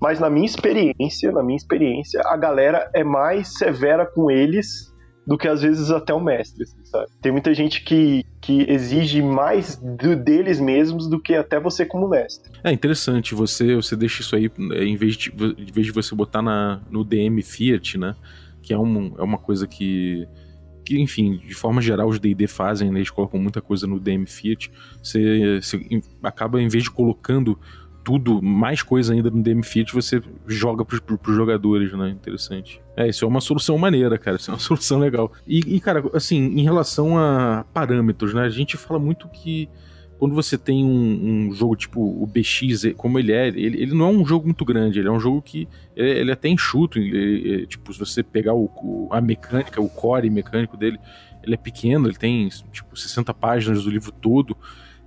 Mas 0.00 0.18
na 0.18 0.28
minha 0.28 0.46
experiência, 0.46 1.30
na 1.30 1.42
minha 1.42 1.56
experiência, 1.56 2.20
a 2.24 2.36
galera 2.36 2.90
é 2.94 3.04
mais 3.04 3.56
severa 3.56 4.04
com 4.04 4.30
eles 4.30 4.92
do 5.24 5.38
que 5.38 5.46
às 5.46 5.62
vezes 5.62 5.90
até 5.90 6.12
o 6.12 6.20
mestre, 6.20 6.64
assim, 6.64 6.84
sabe? 6.84 7.06
Tem 7.20 7.30
muita 7.30 7.54
gente 7.54 7.84
que, 7.84 8.24
que 8.40 8.68
exige 8.68 9.22
mais 9.22 9.76
do, 9.76 10.16
deles 10.16 10.58
mesmos 10.58 11.08
do 11.08 11.20
que 11.20 11.34
até 11.34 11.60
você 11.60 11.86
como 11.86 12.08
mestre. 12.08 12.50
É 12.64 12.72
interessante, 12.72 13.34
você 13.34 13.76
você 13.76 13.94
deixa 13.94 14.22
isso 14.22 14.34
aí, 14.34 14.50
é, 14.72 14.84
em 14.84 14.96
vez 14.96 15.16
de, 15.16 15.30
em 15.30 15.72
vez 15.72 15.86
de 15.86 15.92
você 15.92 16.14
botar 16.14 16.42
na, 16.42 16.80
no 16.90 17.04
DM 17.04 17.40
Fiat, 17.40 17.98
né? 17.98 18.16
Que 18.60 18.72
é, 18.74 18.78
um, 18.78 19.14
é 19.16 19.22
uma 19.22 19.38
coisa 19.38 19.66
que 19.66 20.26
que, 20.92 21.00
enfim, 21.00 21.40
de 21.46 21.54
forma 21.54 21.80
geral 21.80 22.08
os 22.08 22.20
D&D 22.20 22.46
fazem, 22.46 22.90
né, 22.90 22.98
eles 22.98 23.08
colocam 23.08 23.40
muita 23.40 23.62
coisa 23.62 23.86
no 23.86 23.98
DM 23.98 24.26
Fiat, 24.26 24.70
você, 25.02 25.58
você 25.62 26.02
acaba, 26.22 26.60
em 26.60 26.68
vez 26.68 26.84
de 26.84 26.90
colocando 26.90 27.58
tudo, 28.04 28.42
mais 28.42 28.82
coisa 28.82 29.14
ainda 29.14 29.30
no 29.30 29.42
DM 29.42 29.62
Fiat, 29.62 29.94
você 29.94 30.20
joga 30.46 30.84
pros, 30.84 31.00
pros 31.00 31.34
jogadores, 31.34 31.92
né, 31.94 32.10
interessante. 32.10 32.82
É, 32.94 33.08
isso 33.08 33.24
é 33.24 33.28
uma 33.28 33.40
solução 33.40 33.78
maneira, 33.78 34.18
cara, 34.18 34.36
isso 34.36 34.50
é 34.50 34.54
uma 34.54 34.60
solução 34.60 34.98
legal. 34.98 35.32
E, 35.46 35.60
e 35.76 35.80
cara, 35.80 36.04
assim, 36.12 36.36
em 36.36 36.62
relação 36.62 37.16
a 37.16 37.64
parâmetros, 37.72 38.34
né, 38.34 38.42
a 38.42 38.50
gente 38.50 38.76
fala 38.76 39.00
muito 39.00 39.28
que 39.28 39.70
quando 40.22 40.36
você 40.36 40.56
tem 40.56 40.84
um, 40.84 41.48
um, 41.48 41.52
jogo 41.52 41.74
tipo 41.74 42.00
o 42.00 42.24
BX, 42.28 42.94
como 42.96 43.18
ele 43.18 43.32
é, 43.32 43.48
ele, 43.48 43.82
ele, 43.82 43.92
não 43.92 44.06
é 44.06 44.08
um 44.08 44.24
jogo 44.24 44.44
muito 44.46 44.64
grande, 44.64 45.00
ele 45.00 45.08
é 45.08 45.10
um 45.10 45.18
jogo 45.18 45.42
que 45.42 45.66
ele, 45.96 46.10
ele 46.10 46.30
é 46.30 46.34
até 46.34 46.48
enxuto, 46.48 46.96
ele, 46.96 47.66
tipo, 47.66 47.92
se 47.92 47.98
você 47.98 48.22
pegar 48.22 48.54
o, 48.54 48.70
o, 48.76 49.08
a 49.10 49.20
mecânica, 49.20 49.82
o 49.82 49.88
core 49.88 50.30
mecânico 50.30 50.76
dele, 50.76 50.96
ele 51.42 51.54
é 51.54 51.56
pequeno, 51.56 52.06
ele 52.06 52.14
tem 52.14 52.48
tipo 52.70 52.96
60 52.96 53.34
páginas 53.34 53.82
do 53.82 53.90
livro 53.90 54.12
todo, 54.12 54.56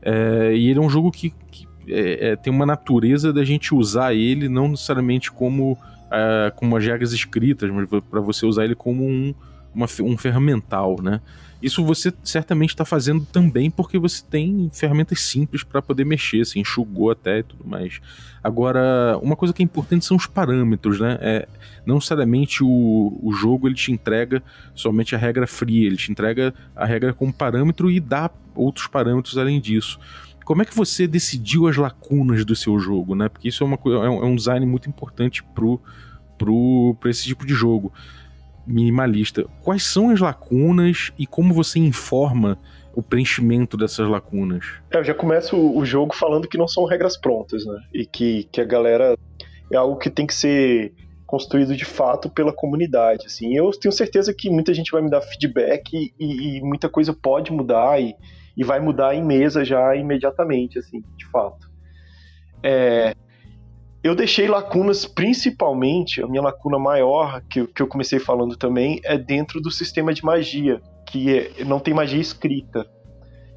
é, 0.02 0.54
e 0.54 0.68
ele 0.68 0.80
é 0.80 0.82
um 0.82 0.90
jogo 0.90 1.10
que, 1.10 1.30
que 1.50 1.66
é, 1.88 2.32
é, 2.32 2.36
tem 2.36 2.52
uma 2.52 2.66
natureza 2.66 3.32
da 3.32 3.46
gente 3.46 3.74
usar 3.74 4.14
ele 4.14 4.50
não 4.50 4.68
necessariamente 4.68 5.32
como, 5.32 5.78
é, 6.12 6.52
como 6.58 6.76
as 6.76 6.86
regras 6.86 7.14
escritas, 7.14 7.72
mas 7.72 7.88
para 7.88 8.20
você 8.20 8.46
usar 8.46 8.66
ele 8.66 8.76
como 8.76 9.08
um, 9.08 9.34
uma, 9.76 9.88
um 10.02 10.18
ferramental, 10.18 11.02
né? 11.02 11.22
Isso 11.62 11.84
você 11.84 12.14
certamente 12.24 12.70
está 12.70 12.86
fazendo 12.86 13.26
também 13.26 13.72
porque 13.72 13.98
você 13.98 14.24
tem 14.30 14.70
ferramentas 14.74 15.22
simples 15.22 15.64
para 15.64 15.82
poder 15.82 16.06
mexer, 16.06 16.46
você 16.46 16.60
enxugou 16.60 17.12
até 17.12 17.40
e 17.40 17.44
tudo 17.44 17.68
mais. 17.68 18.00
Agora, 18.44 19.18
uma 19.22 19.36
coisa 19.36 19.54
que 19.54 19.64
é 19.64 19.66
importante 19.66 20.06
são 20.06 20.16
os 20.16 20.28
parâmetros, 20.28 21.00
né? 21.00 21.18
É, 21.22 21.48
não 21.86 21.96
necessariamente 21.96 22.64
o, 22.64 23.20
o 23.22 23.34
jogo 23.34 23.68
ele 23.68 23.76
te 23.76 23.92
entrega 23.92 24.44
somente 24.74 25.16
a 25.16 25.18
regra 25.18 25.48
fria, 25.48 25.88
ele 25.88 25.98
te 25.98 26.12
entrega 26.12 26.54
a 26.76 26.86
regra 26.86 27.14
como 27.14 27.34
parâmetro 27.34 27.90
e 27.90 28.00
dá 28.00 28.30
outros 28.54 28.88
parâmetros 28.88 29.38
além 29.38 29.60
disso 29.60 30.00
como 30.46 30.62
é 30.62 30.66
que 30.66 30.76
você 30.76 31.08
decidiu 31.08 31.68
as 31.68 31.76
lacunas 31.76 32.46
do 32.46 32.56
seu 32.56 32.78
jogo, 32.78 33.16
né? 33.16 33.28
Porque 33.28 33.48
isso 33.48 33.64
é, 33.64 33.66
uma, 33.66 33.80
é 33.84 34.10
um 34.10 34.34
é 34.34 34.36
design 34.36 34.64
muito 34.64 34.88
importante 34.88 35.44
pro, 35.44 35.82
pro, 36.38 36.96
esse 37.06 37.24
tipo 37.24 37.48
de 37.48 37.56
jogo 37.56 37.92
minimalista. 38.66 39.46
Quais 39.62 39.84
são 39.84 40.10
as 40.10 40.20
lacunas 40.20 41.12
e 41.18 41.26
como 41.26 41.54
você 41.54 41.80
informa 41.80 42.58
o 42.94 43.04
preenchimento 43.04 43.78
dessas 43.78 44.08
lacunas? 44.08 44.66
É, 44.92 44.98
eu 44.98 45.04
já 45.04 45.14
começo 45.14 45.58
o 45.58 45.86
jogo 45.86 46.16
falando 46.16 46.48
que 46.48 46.58
não 46.58 46.68
são 46.68 46.86
regras 46.86 47.18
prontas, 47.18 47.66
né? 47.66 47.80
E 47.94 48.06
que, 48.06 48.46
que 48.52 48.62
a 48.62 48.66
galera 48.66 49.18
é 49.72 49.76
algo 49.76 49.98
que 49.98 50.10
tem 50.10 50.26
que 50.26 50.34
ser 50.34 50.94
construído 51.26 51.76
de 51.76 51.86
fato 51.86 52.30
pela 52.30 52.54
comunidade, 52.54 53.26
assim. 53.26 53.56
Eu 53.56 53.72
tenho 53.72 53.92
certeza 53.92 54.34
que 54.34 54.50
muita 54.50 54.74
gente 54.74 54.92
vai 54.92 55.02
me 55.02 55.10
dar 55.10 55.22
feedback 55.22 55.94
e, 55.94 56.58
e 56.58 56.62
muita 56.62 56.88
coisa 56.88 57.14
pode 57.14 57.52
mudar 57.52 58.02
e, 58.02 58.16
e 58.56 58.64
vai 58.64 58.80
mudar 58.80 59.16
em 59.16 59.24
mesa 59.24 59.66
já 59.66 59.96
imediatamente, 59.96 60.80
assim, 60.80 61.04
de 61.18 61.26
fato. 61.30 61.70
É, 62.64 63.14
eu 64.06 64.14
deixei 64.14 64.48
lacunas, 64.48 65.04
principalmente, 65.08 66.22
a 66.22 66.28
minha 66.28 66.44
lacuna 66.44 66.78
maior, 66.78 67.42
que, 67.50 67.66
que 67.66 67.82
eu 67.82 67.88
comecei 67.88 68.20
falando 68.20 68.56
também, 68.56 69.02
é 69.04 69.18
dentro 69.18 69.60
do 69.60 69.72
sistema 69.72 70.14
de 70.14 70.24
magia, 70.24 70.80
que 71.08 71.36
é, 71.36 71.64
não 71.64 71.80
tem 71.80 71.92
magia 71.92 72.22
escrita. 72.22 72.86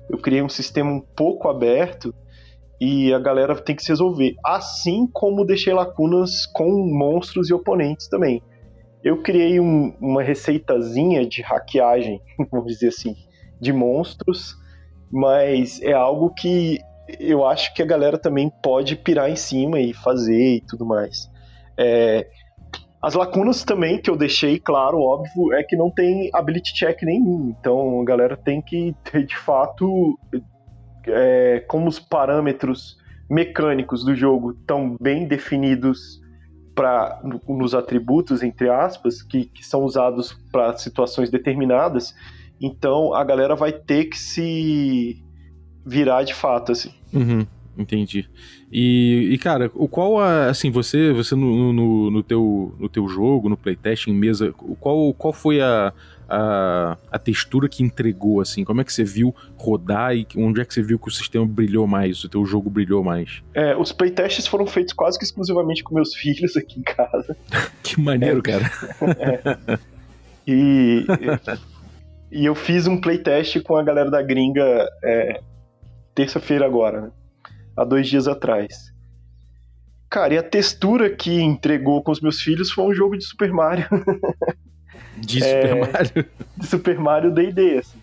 Eu 0.09 0.17
criei 0.17 0.41
um 0.41 0.49
sistema 0.49 0.91
um 0.91 1.03
pouco 1.03 1.51
aberto 1.51 2.15
e 2.81 3.13
a 3.13 3.19
galera 3.19 3.55
tem 3.57 3.77
que 3.77 3.83
se 3.83 3.91
resolver. 3.91 4.37
Assim 4.43 5.07
como 5.13 5.45
deixei 5.45 5.75
lacunas 5.75 6.47
com 6.47 6.71
monstros 6.97 7.51
e 7.51 7.53
oponentes 7.53 8.09
também. 8.09 8.43
Eu 9.05 9.21
criei 9.21 9.61
um, 9.61 9.95
uma 10.01 10.23
receitazinha 10.23 11.27
de 11.27 11.43
hackeagem, 11.43 12.23
vamos 12.51 12.73
dizer 12.73 12.89
assim, 12.89 13.15
de 13.61 13.71
monstros, 13.71 14.57
mas 15.13 15.79
é 15.83 15.93
algo 15.93 16.33
que 16.33 16.79
eu 17.19 17.47
acho 17.47 17.73
que 17.75 17.83
a 17.83 17.87
galera 17.87 18.19
também 18.19 18.51
pode 18.63 18.97
pirar 18.97 19.31
em 19.31 19.37
cima 19.37 19.81
e 19.81 19.95
fazer 19.95 20.57
e 20.57 20.61
tudo 20.61 20.85
mais. 20.85 21.31
É, 21.77 22.29
as 23.01 23.15
lacunas 23.15 23.63
também 23.63 24.01
que 24.01 24.11
eu 24.11 24.17
deixei, 24.17 24.59
claro, 24.59 25.01
óbvio, 25.01 25.53
é 25.53 25.63
que 25.63 25.77
não 25.77 25.91
tem 25.91 26.31
ability 26.35 26.75
check 26.75 27.03
nenhum. 27.03 27.55
Então 27.59 28.01
a 28.01 28.05
galera 28.05 28.37
tem 28.37 28.61
que 28.61 28.95
ter 29.05 29.25
de 29.25 29.37
fato 29.37 30.19
é, 31.07 31.65
como 31.69 31.89
os 31.89 31.99
parâmetros 31.99 32.99
mecânicos 33.31 34.05
do 34.05 34.15
jogo 34.15 34.53
estão 34.53 34.97
bem 35.01 35.27
definidos 35.27 36.21
para 36.75 37.21
nos 37.49 37.75
atributos 37.75 38.43
entre 38.43 38.71
aspas 38.71 39.21
que, 39.23 39.47
que 39.47 39.67
são 39.67 39.83
usados 39.83 40.33
para 40.53 40.77
situações 40.77 41.31
determinadas. 41.31 42.15
Então 42.61 43.15
a 43.15 43.23
galera 43.23 43.55
vai 43.55 43.73
ter 43.73 44.07
que 44.07 44.19
se 44.19 45.23
virar 45.85 46.23
de 46.23 46.35
fato, 46.35 46.73
assim. 46.73 46.91
Uhum, 47.13 47.47
entendi. 47.77 48.29
E, 48.71 49.31
e, 49.33 49.39
cara, 49.39 49.71
o 49.75 49.89
qual 49.89 50.19
a, 50.19 50.47
assim, 50.49 50.71
você, 50.71 51.13
você 51.13 51.35
no, 51.35 51.73
no, 51.73 52.11
no, 52.11 52.23
teu, 52.23 52.75
no 52.79 52.89
teu 52.89 53.09
jogo, 53.09 53.49
no 53.49 53.57
playtest 53.57 54.09
em 54.09 54.15
mesa, 54.15 54.53
qual, 54.79 55.15
qual 55.15 55.33
foi 55.33 55.61
a, 55.61 55.93
a, 56.29 56.99
a 57.11 57.19
textura 57.19 57.69
que 57.69 57.83
entregou, 57.83 58.41
assim? 58.41 58.63
Como 58.63 58.81
é 58.81 58.85
que 58.85 58.93
você 58.93 59.03
viu 59.03 59.35
rodar 59.57 60.15
e 60.15 60.27
onde 60.37 60.61
é 60.61 60.65
que 60.65 60.75
você 60.75 60.83
viu 60.83 60.99
que 60.99 61.09
o 61.09 61.11
sistema 61.11 61.47
brilhou 61.47 61.87
mais, 61.87 62.23
o 62.23 62.29
teu 62.29 62.45
jogo 62.45 62.69
brilhou 62.69 63.03
mais? 63.03 63.43
É, 63.55 63.75
os 63.75 63.91
playtests 63.91 64.47
foram 64.47 64.67
feitos 64.67 64.93
quase 64.93 65.19
que 65.19 65.25
exclusivamente 65.25 65.83
com 65.83 65.95
meus 65.95 66.15
filhos 66.17 66.57
aqui 66.57 66.81
em 66.81 66.83
casa. 66.83 67.37
que 67.83 67.99
maneiro, 67.99 68.41
é, 68.41 68.43
cara. 68.43 68.71
é. 69.19 69.79
E, 70.47 71.07
e 72.31 72.45
eu 72.45 72.55
fiz 72.55 72.87
um 72.87 73.01
playtest 73.01 73.61
com 73.63 73.77
a 73.77 73.83
galera 73.83 74.11
da 74.11 74.23
gringa 74.23 74.89
é, 75.03 75.41
terça-feira 76.19 76.67
agora, 76.67 77.01
né? 77.01 77.11
há 77.77 77.85
dois 77.85 78.09
dias 78.09 78.27
atrás. 78.27 78.93
Cara, 80.11 80.35
e 80.35 80.39
a 80.39 80.43
textura 80.43 81.09
que 81.15 81.41
entregou 81.41 82.03
com 82.03 82.11
os 82.11 82.21
meus 82.21 82.41
filhos 82.41 82.73
foi 82.73 82.87
um 82.87 82.93
jogo 82.93 83.17
de 83.17 83.25
Super 83.25 83.53
Mario. 83.53 83.87
De 85.19 85.43
é, 85.43 85.63
Super 85.63 85.93
Mario? 85.93 86.27
De 86.57 86.67
Super 86.67 86.99
Mario 86.99 87.31
D&D, 87.33 87.79
assim. 87.79 87.99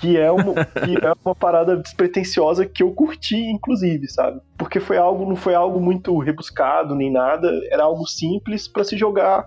Que 0.00 0.16
é, 0.16 0.30
uma, 0.30 0.52
que 0.64 0.94
é 0.94 1.12
uma 1.24 1.34
parada 1.34 1.76
despretensiosa 1.76 2.66
que 2.66 2.82
eu 2.82 2.92
curti, 2.92 3.36
inclusive, 3.36 4.08
sabe? 4.08 4.40
Porque 4.58 4.80
foi 4.80 4.96
algo, 4.96 5.28
não 5.28 5.36
foi 5.36 5.54
algo 5.54 5.80
muito 5.80 6.16
rebuscado 6.18 6.94
nem 6.94 7.10
nada, 7.10 7.48
era 7.70 7.84
algo 7.84 8.04
simples 8.06 8.66
para 8.68 8.82
se 8.84 8.96
jogar 8.96 9.44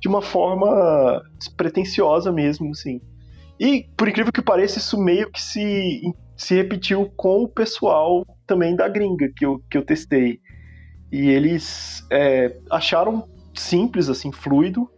de 0.00 0.08
uma 0.08 0.22
forma 0.22 1.20
despretensiosa 1.38 2.32
mesmo, 2.32 2.70
assim. 2.70 3.00
E, 3.58 3.86
por 3.96 4.08
incrível 4.08 4.32
que 4.32 4.40
pareça, 4.40 4.78
isso 4.78 4.96
meio 4.96 5.30
que 5.30 5.42
se 5.42 6.02
se 6.40 6.54
repetiu 6.54 7.12
com 7.18 7.42
o 7.42 7.48
pessoal 7.48 8.24
também 8.46 8.74
da 8.74 8.88
gringa 8.88 9.30
que 9.36 9.44
eu, 9.44 9.62
que 9.70 9.76
eu 9.76 9.84
testei. 9.84 10.40
E 11.12 11.28
eles 11.28 12.02
é, 12.10 12.56
acharam 12.70 13.28
simples, 13.54 14.08
assim, 14.08 14.32
fluido. 14.32 14.88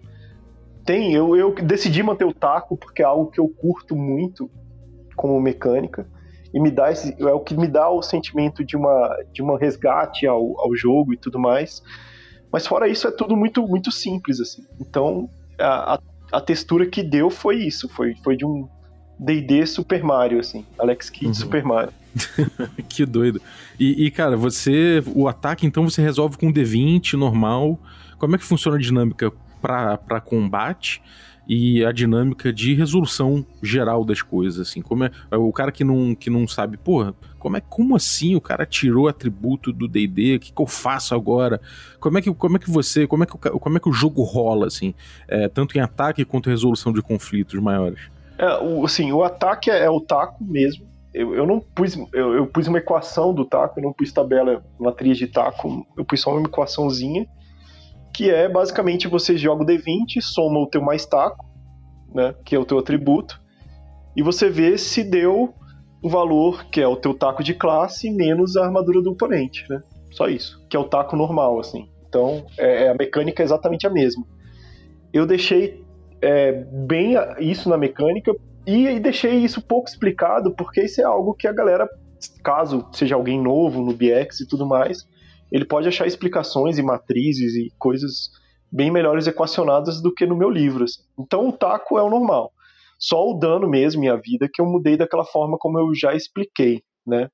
Tem, 0.87 1.13
eu, 1.13 1.35
eu 1.35 1.53
decidi 1.53 2.01
manter 2.01 2.25
o 2.25 2.33
taco 2.33 2.77
porque 2.77 3.03
é 3.03 3.05
algo 3.05 3.29
que 3.29 3.41
eu 3.41 3.49
curto 3.49 3.97
muito 3.97 4.49
como 5.17 5.41
mecânica. 5.41 6.07
E 6.55 6.61
me 6.61 6.71
dá 6.71 6.93
esse, 6.93 7.13
é 7.21 7.33
o 7.33 7.41
que 7.41 7.57
me 7.57 7.67
dá 7.67 7.91
o 7.91 8.03
sentimento 8.03 8.65
de 8.65 8.77
uma, 8.77 9.17
de 9.33 9.43
uma 9.43 9.59
resgate 9.59 10.29
ao, 10.29 10.61
ao 10.61 10.77
jogo 10.77 11.13
e 11.13 11.17
tudo 11.17 11.41
mais. 11.41 11.83
Mas 12.53 12.69
fora 12.69 12.87
isso, 12.87 13.09
é 13.09 13.11
tudo 13.11 13.37
muito, 13.37 13.67
muito 13.67 13.91
simples, 13.91 14.39
assim. 14.39 14.63
Então, 14.81 15.29
a, 15.59 15.95
a, 15.95 15.99
a 16.35 16.41
textura 16.41 16.87
que 16.87 17.03
deu 17.03 17.31
foi 17.31 17.57
isso, 17.57 17.89
foi, 17.89 18.15
foi 18.23 18.37
de 18.37 18.47
um 18.47 18.69
D&D 19.25 19.67
Super 19.67 20.03
Mario, 20.03 20.41
assim. 20.41 20.65
Alex 20.79 21.09
Kidd 21.11 21.29
uhum. 21.29 21.35
Super 21.35 21.65
Mario. 21.65 21.93
que 22.89 23.07
doido. 23.07 23.41
E, 23.79 24.07
e, 24.07 24.11
cara, 24.11 24.37
você. 24.37 25.03
O 25.15 25.29
ataque, 25.29 25.67
então, 25.67 25.89
você 25.89 26.03
resolve 26.03 26.37
com 26.37 26.53
D20 26.53 27.15
normal. 27.15 27.79
Como 28.19 28.35
é 28.35 28.39
que 28.39 28.45
funciona 28.45 28.77
a 28.77 28.81
dinâmica 28.81 29.33
para 29.61 30.21
combate? 30.21 31.01
e 31.47 31.85
a 31.85 31.91
dinâmica 31.91 32.53
de 32.53 32.75
resolução 32.75 33.45
geral 33.63 34.05
das 34.05 34.23
coisas, 34.23 34.69
assim, 34.69 34.81
como 34.81 35.05
é 35.05 35.11
o 35.33 35.53
cara 35.53 35.73
que 35.73 35.83
não, 35.83 36.15
que 36.15 36.31
não 36.31 36.47
sabe, 36.47 36.77
porra, 36.77 37.15
como 37.39 37.57
é 37.57 37.61
como 37.61 37.97
assim 37.97 38.37
o 38.37 38.41
cara 38.41 38.65
tirou 38.65 39.09
atributo 39.09 39.73
do 39.73 39.89
D&D, 39.89 40.37
o 40.37 40.41
que, 40.41 40.53
que 40.53 40.63
eu 40.63 40.67
faço 40.67 41.15
agora? 41.15 41.61
Como 41.99 42.17
é 42.17 42.23
que 42.23 42.33
como 42.33 42.57
é 42.57 42.61
que 42.61 42.71
você, 42.71 43.07
como 43.07 43.25
é 43.25 43.27
que 43.27 43.33
como 43.37 43.77
é 43.77 43.81
que 43.81 43.89
o 43.89 43.93
jogo 43.93 44.23
rola 44.23 44.69
assim, 44.69 44.95
é, 45.27 45.49
tanto 45.49 45.77
em 45.77 45.81
ataque 45.81 46.25
quanto 46.25 46.49
em 46.49 46.53
resolução 46.53 46.93
de 46.93 47.03
conflitos 47.03 47.61
maiores? 47.61 48.01
É, 48.39 48.63
o, 48.63 48.85
assim, 48.85 49.13
o 49.13 49.23
ataque 49.23 49.71
é, 49.71 49.85
é 49.85 49.91
o 49.91 50.01
taco 50.01 50.43
mesmo. 50.45 50.87
Eu, 51.15 51.35
eu 51.35 51.47
não 51.47 51.61
pus 51.61 51.97
eu, 52.13 52.35
eu 52.35 52.47
pus 52.47 52.67
uma 52.67 52.79
equação 52.79 53.35
do 53.35 53.45
taco, 53.45 53.79
eu 53.79 53.85
não 53.85 53.93
pus 53.93 54.13
tabela, 54.13 54.65
matriz 54.81 55.19
de 55.19 55.27
taco, 55.27 55.87
eu 55.97 56.05
pus 56.05 56.21
só 56.21 56.31
uma 56.31 56.43
equaçãozinha 56.43 57.27
que 58.13 58.31
é 58.31 58.49
basicamente 58.49 59.09
você 59.09 59.37
joga 59.37 59.63
o 59.63 59.67
D20, 59.67 60.21
soma 60.21 60.61
o 60.61 60.67
teu 60.67 60.83
mais 60.83 61.07
taco, 61.07 61.45
né, 62.15 62.35
que 62.45 62.55
é 62.55 62.59
o 62.59 62.65
teu 62.65 62.79
atributo, 62.79 63.41
e 64.15 64.23
você 64.23 64.51
vê 64.51 64.77
se 64.77 65.03
deu 65.03 65.55
o 66.03 66.09
valor 66.09 66.67
que 66.67 66.81
é 66.81 66.87
o 66.87 66.97
teu 66.97 67.15
taco 67.15 67.43
de 67.43 67.55
classe 67.55 68.11
menos 68.11 68.57
a 68.57 68.65
armadura 68.65 69.01
do 69.01 69.13
oponente, 69.13 69.65
né? 69.71 69.81
Só 70.11 70.29
isso, 70.29 70.61
que 70.69 70.77
é 70.77 70.81
o 70.81 70.85
taco 70.85 71.17
normal, 71.17 71.59
assim. 71.59 71.89
Então, 72.07 72.45
é, 72.59 72.85
é 72.85 72.89
a 72.91 72.95
mecânica 72.95 73.43
é 73.43 73.45
exatamente 73.45 73.87
a 73.87 73.91
mesma. 73.91 74.25
Eu 75.13 75.25
deixei 75.25 75.82
é, 76.23 76.53
bem 76.87 77.15
isso 77.41 77.69
na 77.69 77.77
mecânica 77.77 78.33
e, 78.67 78.87
e 78.87 79.01
deixei 79.01 79.39
isso 79.39 79.61
pouco 79.61 79.89
explicado, 79.89 80.55
porque 80.55 80.83
isso 80.83 81.01
é 81.01 81.05
algo 81.05 81.35
que 81.35 81.49
a 81.49 81.53
galera, 81.53 81.89
caso 82.45 82.87
seja 82.93 83.17
alguém 83.17 83.43
novo 83.43 83.83
no 83.83 83.93
BX 83.93 84.41
e 84.41 84.47
tudo 84.47 84.65
mais, 84.65 85.05
ele 85.51 85.65
pode 85.65 85.89
achar 85.89 86.07
explicações 86.07 86.79
e 86.79 86.83
matrizes 86.83 87.55
e 87.55 87.73
coisas 87.79 88.31
bem 88.71 88.91
melhores 88.91 89.27
equacionadas 89.27 90.01
do 90.01 90.15
que 90.15 90.25
no 90.25 90.37
meu 90.37 90.49
livro. 90.49 90.85
Assim. 90.85 91.03
Então 91.19 91.49
o 91.49 91.53
taco 91.53 91.99
é 91.99 92.03
o 92.03 92.09
normal. 92.09 92.53
Só 92.99 93.29
o 93.29 93.35
dano 93.35 93.69
mesmo, 93.69 94.01
minha 94.01 94.17
vida, 94.17 94.49
que 94.51 94.63
eu 94.63 94.67
mudei 94.67 94.97
daquela 94.97 95.25
forma 95.25 95.59
como 95.59 95.79
eu 95.79 95.93
já 95.95 96.15
expliquei, 96.15 96.83
né? 97.05 97.29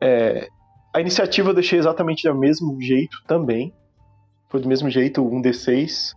É, 0.00 0.46
a 0.94 1.00
iniciativa 1.00 1.50
eu 1.50 1.54
deixei 1.54 1.78
exatamente 1.78 2.28
do 2.28 2.38
mesmo 2.38 2.80
jeito 2.80 3.16
também. 3.26 3.72
Foi 4.50 4.60
do 4.60 4.68
mesmo 4.68 4.90
jeito, 4.90 5.22
um 5.22 5.42
D6, 5.42 6.12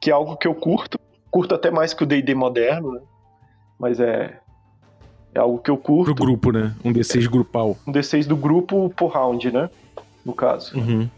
que 0.00 0.10
é 0.10 0.12
algo 0.12 0.36
que 0.36 0.46
eu 0.46 0.54
curto. 0.54 0.98
Curto 1.30 1.54
até 1.54 1.70
mais 1.70 1.92
que 1.92 2.02
o 2.02 2.06
D&D 2.06 2.34
moderno, 2.34 2.92
né? 2.92 3.00
Mas 3.78 4.00
é, 4.00 4.38
é 5.34 5.38
algo 5.38 5.58
que 5.58 5.70
eu 5.70 5.76
curto. 5.76 6.14
Pro 6.14 6.24
grupo, 6.26 6.52
né? 6.52 6.74
Um 6.84 6.92
D6 6.92 7.24
é, 7.24 7.28
grupal. 7.28 7.76
Um 7.86 7.92
D6 7.92 8.26
do 8.26 8.36
grupo 8.36 8.90
por 8.96 9.08
round, 9.08 9.50
né? 9.50 9.68
no 10.28 10.34
caso. 10.34 10.76
Uhum. 10.76 11.08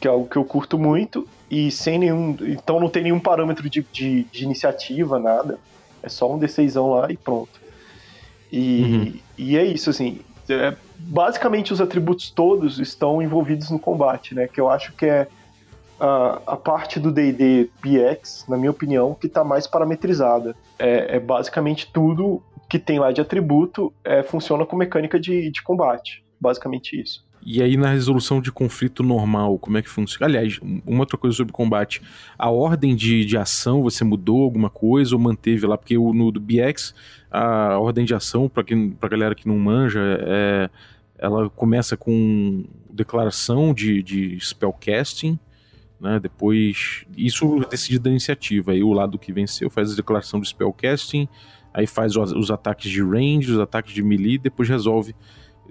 Que 0.00 0.08
é 0.08 0.10
algo 0.10 0.28
que 0.28 0.36
eu 0.36 0.44
curto 0.44 0.76
muito. 0.76 1.26
E 1.48 1.70
sem 1.70 1.98
nenhum. 1.98 2.36
Então 2.40 2.80
não 2.80 2.88
tem 2.88 3.04
nenhum 3.04 3.20
parâmetro 3.20 3.70
de, 3.70 3.86
de, 3.92 4.24
de 4.24 4.44
iniciativa, 4.44 5.18
nada. 5.18 5.58
É 6.02 6.08
só 6.08 6.32
um 6.32 6.38
D6 6.38 7.00
lá 7.00 7.10
e 7.10 7.16
pronto. 7.16 7.60
E, 8.50 8.82
uhum. 8.82 9.14
e 9.38 9.56
é 9.56 9.64
isso, 9.64 9.88
assim. 9.88 10.20
É, 10.48 10.74
basicamente 10.98 11.72
os 11.72 11.80
atributos 11.80 12.30
todos 12.30 12.80
estão 12.80 13.22
envolvidos 13.22 13.70
no 13.70 13.78
combate, 13.78 14.34
né? 14.34 14.48
Que 14.48 14.60
eu 14.60 14.68
acho 14.68 14.92
que 14.92 15.06
é 15.06 15.28
a, 16.00 16.40
a 16.46 16.56
parte 16.56 16.98
do 16.98 17.12
D&D 17.12 17.70
PX, 17.80 18.46
na 18.48 18.56
minha 18.56 18.70
opinião, 18.70 19.14
que 19.14 19.26
está 19.26 19.44
mais 19.44 19.66
parametrizada. 19.66 20.56
É, 20.78 21.16
é, 21.16 21.20
basicamente 21.20 21.90
tudo 21.92 22.42
que 22.68 22.78
tem 22.78 22.98
lá 22.98 23.12
de 23.12 23.20
atributo 23.20 23.92
é, 24.04 24.22
funciona 24.22 24.64
com 24.64 24.76
mecânica 24.76 25.20
de, 25.20 25.50
de 25.50 25.62
combate. 25.62 26.24
Basicamente 26.40 26.98
isso. 26.98 27.28
E 27.44 27.62
aí, 27.62 27.76
na 27.76 27.90
resolução 27.90 28.40
de 28.40 28.52
conflito 28.52 29.02
normal, 29.02 29.58
como 29.58 29.78
é 29.78 29.82
que 29.82 29.88
funciona? 29.88 30.26
Aliás, 30.26 30.60
uma 30.86 31.00
outra 31.00 31.16
coisa 31.16 31.36
sobre 31.36 31.52
combate. 31.52 32.02
A 32.38 32.50
ordem 32.50 32.94
de, 32.94 33.24
de 33.24 33.36
ação, 33.36 33.82
você 33.82 34.04
mudou 34.04 34.42
alguma 34.42 34.68
coisa 34.68 35.14
ou 35.14 35.20
manteve 35.20 35.66
lá? 35.66 35.76
Porque 35.76 35.94
no 35.94 36.30
do 36.30 36.38
BX, 36.38 36.94
a 37.30 37.78
ordem 37.78 38.04
de 38.04 38.14
ação, 38.14 38.48
para 38.48 38.64
pra 38.98 39.08
galera 39.08 39.34
que 39.34 39.48
não 39.48 39.58
manja, 39.58 40.00
é, 40.22 40.70
ela 41.18 41.48
começa 41.50 41.96
com 41.96 42.64
declaração 42.90 43.72
de, 43.72 44.02
de 44.02 44.38
spellcasting, 44.38 45.38
né? 46.00 46.18
Depois, 46.18 47.04
isso 47.16 47.60
decidido 47.70 48.04
da 48.04 48.10
iniciativa. 48.10 48.72
Aí 48.72 48.82
o 48.82 48.92
lado 48.92 49.18
que 49.18 49.32
venceu 49.32 49.68
faz 49.68 49.92
a 49.92 49.96
declaração 49.96 50.40
de 50.40 50.48
spellcasting, 50.48 51.28
aí 51.72 51.86
faz 51.86 52.16
os, 52.16 52.32
os 52.32 52.50
ataques 52.50 52.90
de 52.90 53.02
range, 53.02 53.52
os 53.52 53.58
ataques 53.58 53.92
de 53.92 54.02
melee, 54.02 54.38
depois 54.38 54.68
resolve 54.68 55.14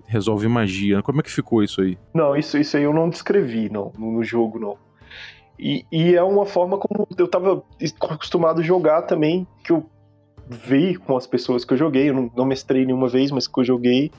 resolve 0.05 0.47
magia. 0.47 1.03
Como 1.03 1.19
é 1.19 1.23
que 1.23 1.31
ficou 1.31 1.63
isso 1.63 1.81
aí? 1.81 1.95
Não, 2.13 2.35
isso, 2.35 2.57
isso 2.57 2.75
aí 2.75 2.83
eu 2.83 2.93
não 2.93 3.09
descrevi 3.09 3.69
não, 3.69 3.91
no 3.97 4.23
jogo, 4.23 4.57
não. 4.57 4.75
E, 5.57 5.85
e 5.91 6.15
é 6.15 6.23
uma 6.23 6.47
forma 6.47 6.79
como 6.79 7.07
eu 7.15 7.25
estava 7.25 7.63
acostumado 8.09 8.59
a 8.59 8.63
jogar 8.63 9.03
também, 9.03 9.45
que 9.63 9.71
eu 9.71 9.87
vi 10.47 10.95
com 10.95 11.15
as 11.15 11.27
pessoas 11.27 11.63
que 11.63 11.73
eu 11.73 11.77
joguei, 11.77 12.09
eu 12.09 12.13
não, 12.15 12.31
não 12.35 12.45
mestrei 12.45 12.85
nenhuma 12.85 13.07
vez, 13.07 13.29
mas 13.29 13.47
que 13.47 13.59
eu 13.59 13.63
joguei, 13.63 14.09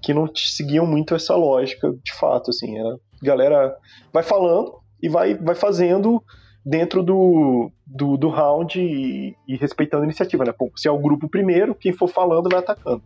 que 0.00 0.14
não 0.14 0.30
seguiam 0.36 0.86
muito 0.86 1.16
essa 1.16 1.34
lógica, 1.34 1.90
de 1.90 2.12
fato, 2.12 2.50
assim, 2.50 2.78
era, 2.78 2.96
galera 3.20 3.76
vai 4.12 4.22
falando 4.22 4.83
e 5.04 5.08
vai, 5.08 5.34
vai 5.34 5.54
fazendo 5.54 6.24
dentro 6.64 7.02
do, 7.02 7.70
do, 7.86 8.16
do 8.16 8.30
round 8.30 8.80
e, 8.80 9.36
e, 9.46 9.54
respeitando 9.54 10.02
a 10.02 10.06
iniciativa, 10.06 10.46
né? 10.46 10.52
Pô, 10.52 10.72
se 10.74 10.88
é 10.88 10.90
o 10.90 10.98
grupo 10.98 11.28
primeiro, 11.28 11.74
quem 11.74 11.92
for 11.92 12.08
falando 12.08 12.48
vai 12.48 12.60
atacando 12.60 13.02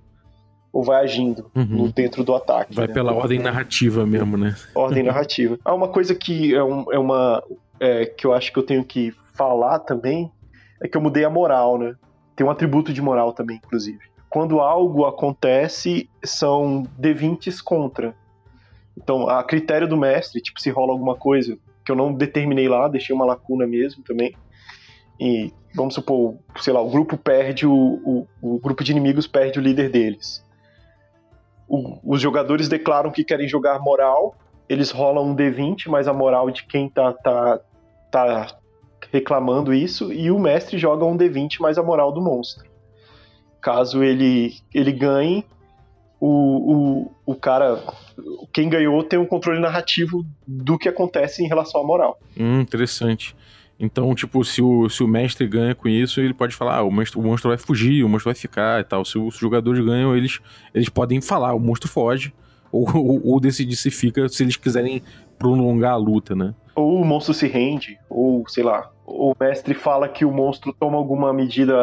ou 0.72 0.84
vai 0.84 1.02
agindo 1.02 1.50
uhum. 1.56 1.64
no, 1.64 1.92
dentro 1.92 2.22
do 2.22 2.36
ataque. 2.36 2.72
Vai 2.72 2.86
né? 2.86 2.94
pela 2.94 3.12
ordem 3.12 3.40
narrativa 3.40 4.06
mesmo, 4.06 4.36
né? 4.36 4.54
Ordem 4.76 5.02
narrativa. 5.02 5.58
Ah, 5.64 5.74
uma 5.74 5.88
coisa 5.88 6.14
que 6.14 6.54
é, 6.54 6.62
um, 6.62 6.84
é 6.92 6.98
uma 7.00 7.42
é, 7.80 8.06
que 8.06 8.24
eu 8.24 8.32
acho 8.32 8.52
que 8.52 8.60
eu 8.60 8.62
tenho 8.62 8.84
que 8.84 9.12
falar 9.34 9.80
também 9.80 10.30
é 10.80 10.86
que 10.86 10.96
eu 10.96 11.00
mudei 11.00 11.24
a 11.24 11.30
moral, 11.30 11.78
né? 11.78 11.96
Tem 12.36 12.46
um 12.46 12.50
atributo 12.50 12.92
de 12.92 13.02
moral 13.02 13.32
também, 13.32 13.56
inclusive. 13.56 13.98
Quando 14.30 14.60
algo 14.60 15.04
acontece, 15.04 16.08
são 16.22 16.86
D20s 17.00 17.60
contra. 17.60 18.14
Então, 18.96 19.28
a 19.28 19.42
critério 19.42 19.88
do 19.88 19.96
mestre, 19.96 20.40
tipo, 20.40 20.60
se 20.60 20.70
rola 20.70 20.92
alguma 20.92 21.16
coisa 21.16 21.58
que 21.88 21.92
eu 21.92 21.96
não 21.96 22.12
determinei 22.12 22.68
lá, 22.68 22.88
deixei 22.88 23.14
uma 23.14 23.24
lacuna 23.24 23.66
mesmo 23.66 24.02
também. 24.04 24.34
E 25.20 25.52
vamos 25.74 25.94
supor, 25.94 26.36
sei 26.60 26.72
lá, 26.72 26.80
o 26.80 26.90
grupo 26.90 27.16
perde 27.16 27.66
o, 27.66 27.72
o, 27.72 28.26
o 28.40 28.58
grupo 28.60 28.84
de 28.84 28.92
inimigos 28.92 29.26
perde 29.26 29.58
o 29.58 29.62
líder 29.62 29.90
deles 29.90 30.46
o, 31.68 31.98
os 32.02 32.20
jogadores 32.20 32.68
declaram 32.68 33.10
que 33.10 33.22
querem 33.22 33.46
jogar 33.46 33.78
moral, 33.78 34.34
eles 34.68 34.90
rolam 34.90 35.28
um 35.28 35.36
D20, 35.36 35.88
mas 35.88 36.08
a 36.08 36.12
moral 36.12 36.50
de 36.50 36.64
quem 36.64 36.88
tá, 36.88 37.12
tá, 37.12 37.60
tá 38.10 38.46
reclamando 39.12 39.74
isso, 39.74 40.12
e 40.12 40.30
o 40.30 40.38
mestre 40.38 40.78
joga 40.78 41.04
um 41.04 41.16
D20 41.16 41.60
mais 41.60 41.76
a 41.78 41.82
moral 41.82 42.10
do 42.10 42.22
monstro. 42.22 42.68
Caso 43.60 44.02
ele, 44.02 44.54
ele 44.72 44.92
ganhe, 44.92 45.44
o, 46.20 47.06
o, 47.26 47.32
o 47.32 47.34
cara, 47.34 47.82
quem 48.52 48.68
ganhou 48.68 49.02
tem 49.02 49.18
um 49.18 49.26
controle 49.26 49.60
narrativo 49.60 50.24
do 50.46 50.78
que 50.78 50.88
acontece 50.88 51.44
em 51.44 51.48
relação 51.48 51.80
à 51.80 51.84
moral. 51.84 52.18
Hum, 52.38 52.60
interessante. 52.60 53.36
Então, 53.80 54.12
tipo, 54.14 54.44
se 54.44 54.60
o, 54.60 54.88
se 54.88 55.04
o 55.04 55.08
mestre 55.08 55.46
ganha 55.46 55.74
com 55.74 55.86
isso, 55.88 56.20
ele 56.20 56.34
pode 56.34 56.54
falar, 56.54 56.78
ah, 56.78 56.82
o, 56.82 56.90
monstro, 56.90 57.20
o 57.20 57.22
monstro 57.22 57.50
vai 57.50 57.58
fugir, 57.58 58.02
o 58.02 58.08
monstro 58.08 58.32
vai 58.32 58.34
ficar 58.34 58.80
e 58.80 58.84
tal. 58.84 59.04
Se 59.04 59.16
os 59.16 59.36
jogadores 59.36 59.84
ganham, 59.84 60.16
eles, 60.16 60.40
eles 60.74 60.88
podem 60.88 61.20
falar, 61.20 61.54
o 61.54 61.60
monstro 61.60 61.88
foge, 61.88 62.32
ou, 62.72 62.88
ou, 62.96 63.20
ou 63.24 63.40
decidir 63.40 63.76
se 63.76 63.90
fica, 63.90 64.28
se 64.28 64.42
eles 64.42 64.56
quiserem 64.56 65.02
prolongar 65.38 65.92
a 65.92 65.96
luta, 65.96 66.34
né? 66.34 66.54
Ou 66.74 67.00
o 67.00 67.04
monstro 67.04 67.32
se 67.32 67.46
rende, 67.46 67.98
ou 68.10 68.44
sei 68.48 68.64
lá, 68.64 68.90
o 69.06 69.34
mestre 69.38 69.74
fala 69.74 70.08
que 70.08 70.24
o 70.24 70.32
monstro 70.32 70.72
toma 70.72 70.96
alguma 70.96 71.32
medida, 71.32 71.74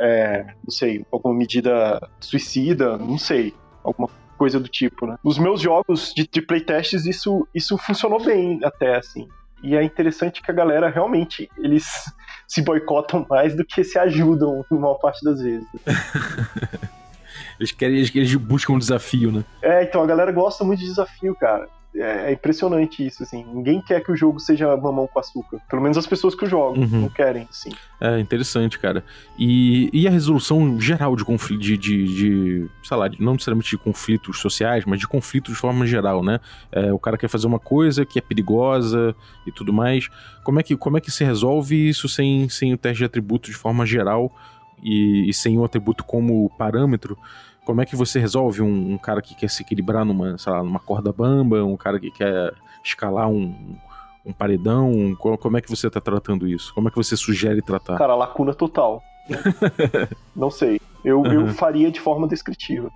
é, 0.00 0.46
não 0.62 0.70
sei, 0.70 1.04
alguma 1.10 1.34
medida 1.34 2.08
suicida, 2.20 2.96
não 2.98 3.18
sei, 3.18 3.54
alguma 3.84 4.08
coisa 4.36 4.58
do 4.58 4.68
tipo, 4.68 5.06
né? 5.06 5.16
Nos 5.22 5.38
meus 5.38 5.60
jogos 5.60 6.12
de, 6.14 6.26
de 6.26 6.42
playtests, 6.42 7.06
isso, 7.06 7.46
isso 7.54 7.76
funcionou 7.78 8.22
bem 8.22 8.58
até, 8.64 8.96
assim. 8.96 9.28
E 9.62 9.76
é 9.76 9.82
interessante 9.82 10.42
que 10.42 10.50
a 10.50 10.54
galera 10.54 10.88
realmente 10.90 11.48
eles 11.58 11.86
se 12.48 12.62
boicotam 12.62 13.26
mais 13.28 13.56
do 13.56 13.64
que 13.64 13.84
se 13.84 13.98
ajudam 13.98 14.64
na 14.70 14.78
maior 14.78 14.94
parte 14.94 15.24
das 15.24 15.40
vezes. 15.40 15.66
eles 17.58 17.72
querem, 17.72 17.96
eles, 17.96 18.14
eles 18.14 18.34
buscam 18.34 18.74
um 18.74 18.78
desafio, 18.78 19.30
né? 19.30 19.44
É, 19.62 19.84
então 19.84 20.02
a 20.02 20.06
galera 20.06 20.32
gosta 20.32 20.64
muito 20.64 20.80
de 20.80 20.86
desafio, 20.86 21.34
cara. 21.34 21.68
É, 21.96 22.30
é 22.30 22.32
impressionante 22.32 23.06
isso, 23.06 23.22
assim. 23.22 23.44
Ninguém 23.52 23.80
quer 23.80 24.02
que 24.02 24.10
o 24.10 24.16
jogo 24.16 24.40
seja 24.40 24.76
mamão 24.76 25.06
com 25.06 25.18
açúcar. 25.18 25.60
Pelo 25.68 25.80
menos 25.82 25.96
as 25.96 26.06
pessoas 26.06 26.34
que 26.34 26.44
o 26.44 26.48
jogam 26.48 26.82
Uhum. 26.82 27.00
não 27.02 27.08
querem, 27.08 27.46
assim. 27.50 27.70
É 28.00 28.18
interessante, 28.18 28.78
cara. 28.78 29.04
E, 29.38 29.88
e 29.92 30.06
a 30.06 30.10
resolução 30.10 30.80
geral 30.80 31.14
de 31.16 31.24
conflito, 31.24 31.60
de, 31.60 31.76
de, 31.78 32.04
de, 32.04 32.70
sei 32.82 32.96
lá, 32.96 33.08
não 33.18 33.32
necessariamente 33.34 33.70
de 33.70 33.78
conflitos 33.78 34.38
sociais, 34.40 34.84
mas 34.84 34.98
de 34.98 35.06
conflitos 35.06 35.54
de 35.54 35.58
forma 35.60 35.86
geral, 35.86 36.22
né? 36.22 36.40
É, 36.72 36.92
o 36.92 36.98
cara 36.98 37.16
quer 37.16 37.28
fazer 37.28 37.46
uma 37.46 37.58
coisa 37.60 38.04
que 38.04 38.18
é 38.18 38.22
perigosa 38.22 39.14
e 39.46 39.52
tudo 39.52 39.72
mais. 39.72 40.08
Como 40.42 40.58
é 40.60 40.62
que, 40.62 40.76
como 40.76 40.98
é 40.98 41.00
que 41.00 41.10
se 41.10 41.24
resolve 41.24 41.88
isso 41.88 42.08
sem, 42.08 42.48
sem 42.48 42.74
o 42.74 42.76
teste 42.78 42.98
de 42.98 43.04
atributo 43.04 43.50
de 43.50 43.56
forma 43.56 43.86
geral 43.86 44.34
e, 44.82 45.28
e 45.28 45.32
sem 45.32 45.56
o 45.58 45.64
atributo 45.64 46.04
como 46.04 46.50
parâmetro? 46.58 47.16
Como 47.64 47.80
é 47.80 47.86
que 47.86 47.96
você 47.96 48.18
resolve 48.20 48.60
um, 48.62 48.92
um 48.92 48.98
cara 48.98 49.22
que 49.22 49.34
quer 49.34 49.48
se 49.48 49.62
equilibrar 49.62 50.04
numa, 50.04 50.36
sei 50.38 50.52
lá, 50.52 50.62
numa 50.62 50.78
corda 50.80 51.12
bamba, 51.12 51.64
um 51.64 51.76
cara 51.76 51.98
que 51.98 52.10
quer 52.10 52.52
escalar 52.84 53.28
um, 53.28 53.76
um 54.24 54.32
paredão? 54.32 55.14
Co- 55.18 55.38
Como 55.38 55.56
é 55.56 55.60
que 55.60 55.70
você 55.70 55.88
tá 55.88 56.00
tratando 56.00 56.46
isso? 56.46 56.74
Como 56.74 56.88
é 56.88 56.90
que 56.90 56.96
você 56.96 57.16
sugere 57.16 57.62
tratar? 57.62 57.96
Cara, 57.96 58.14
lacuna 58.14 58.52
total. 58.54 59.02
não 60.36 60.50
sei. 60.50 60.80
Eu, 61.04 61.24
eu 61.26 61.40
Uhum. 61.42 61.54
faria 61.54 61.90
de 61.90 62.00
forma 62.00 62.26
descritiva. 62.28 62.90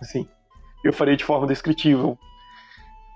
Assim. 0.00 0.26
Eu 0.84 0.92
faria 0.92 1.16
de 1.16 1.24
forma 1.24 1.46
descritiva. 1.46 2.00
Eu 2.02 2.18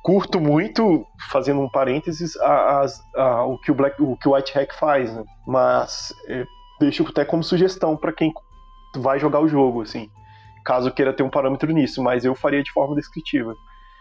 curto 0.03 0.41
muito, 0.41 1.07
fazendo 1.31 1.61
um 1.61 1.69
parênteses, 1.69 2.37
a- 2.39 2.81
as- 2.81 3.01
a- 3.17 3.45
o, 3.45 3.59
que 3.59 3.71
o, 3.71 3.75
Black, 3.75 4.01
o 4.03 4.17
que 4.17 4.29
o 4.29 4.35
White 4.35 4.53
Hack 4.55 4.75
faz, 4.75 5.15
né? 5.15 5.25
Mas 5.47 6.13
é, 6.29 6.45
deixo 6.81 7.07
até 7.09 7.25
como 7.25 7.43
sugestão 7.45 7.97
pra 7.97 8.13
quem 8.13 8.33
vai 8.97 9.19
jogar 9.19 9.41
o 9.41 9.49
jogo, 9.49 9.83
assim. 9.83 10.11
Caso 10.65 10.91
queira 10.91 11.13
ter 11.13 11.23
um 11.23 11.31
parâmetro 11.31 11.71
nisso, 11.73 12.03
mas 12.03 12.25
eu 12.25 12.35
faria 12.35 12.63
de 12.63 12.73
forma 12.73 12.95
descritiva. 12.95 13.55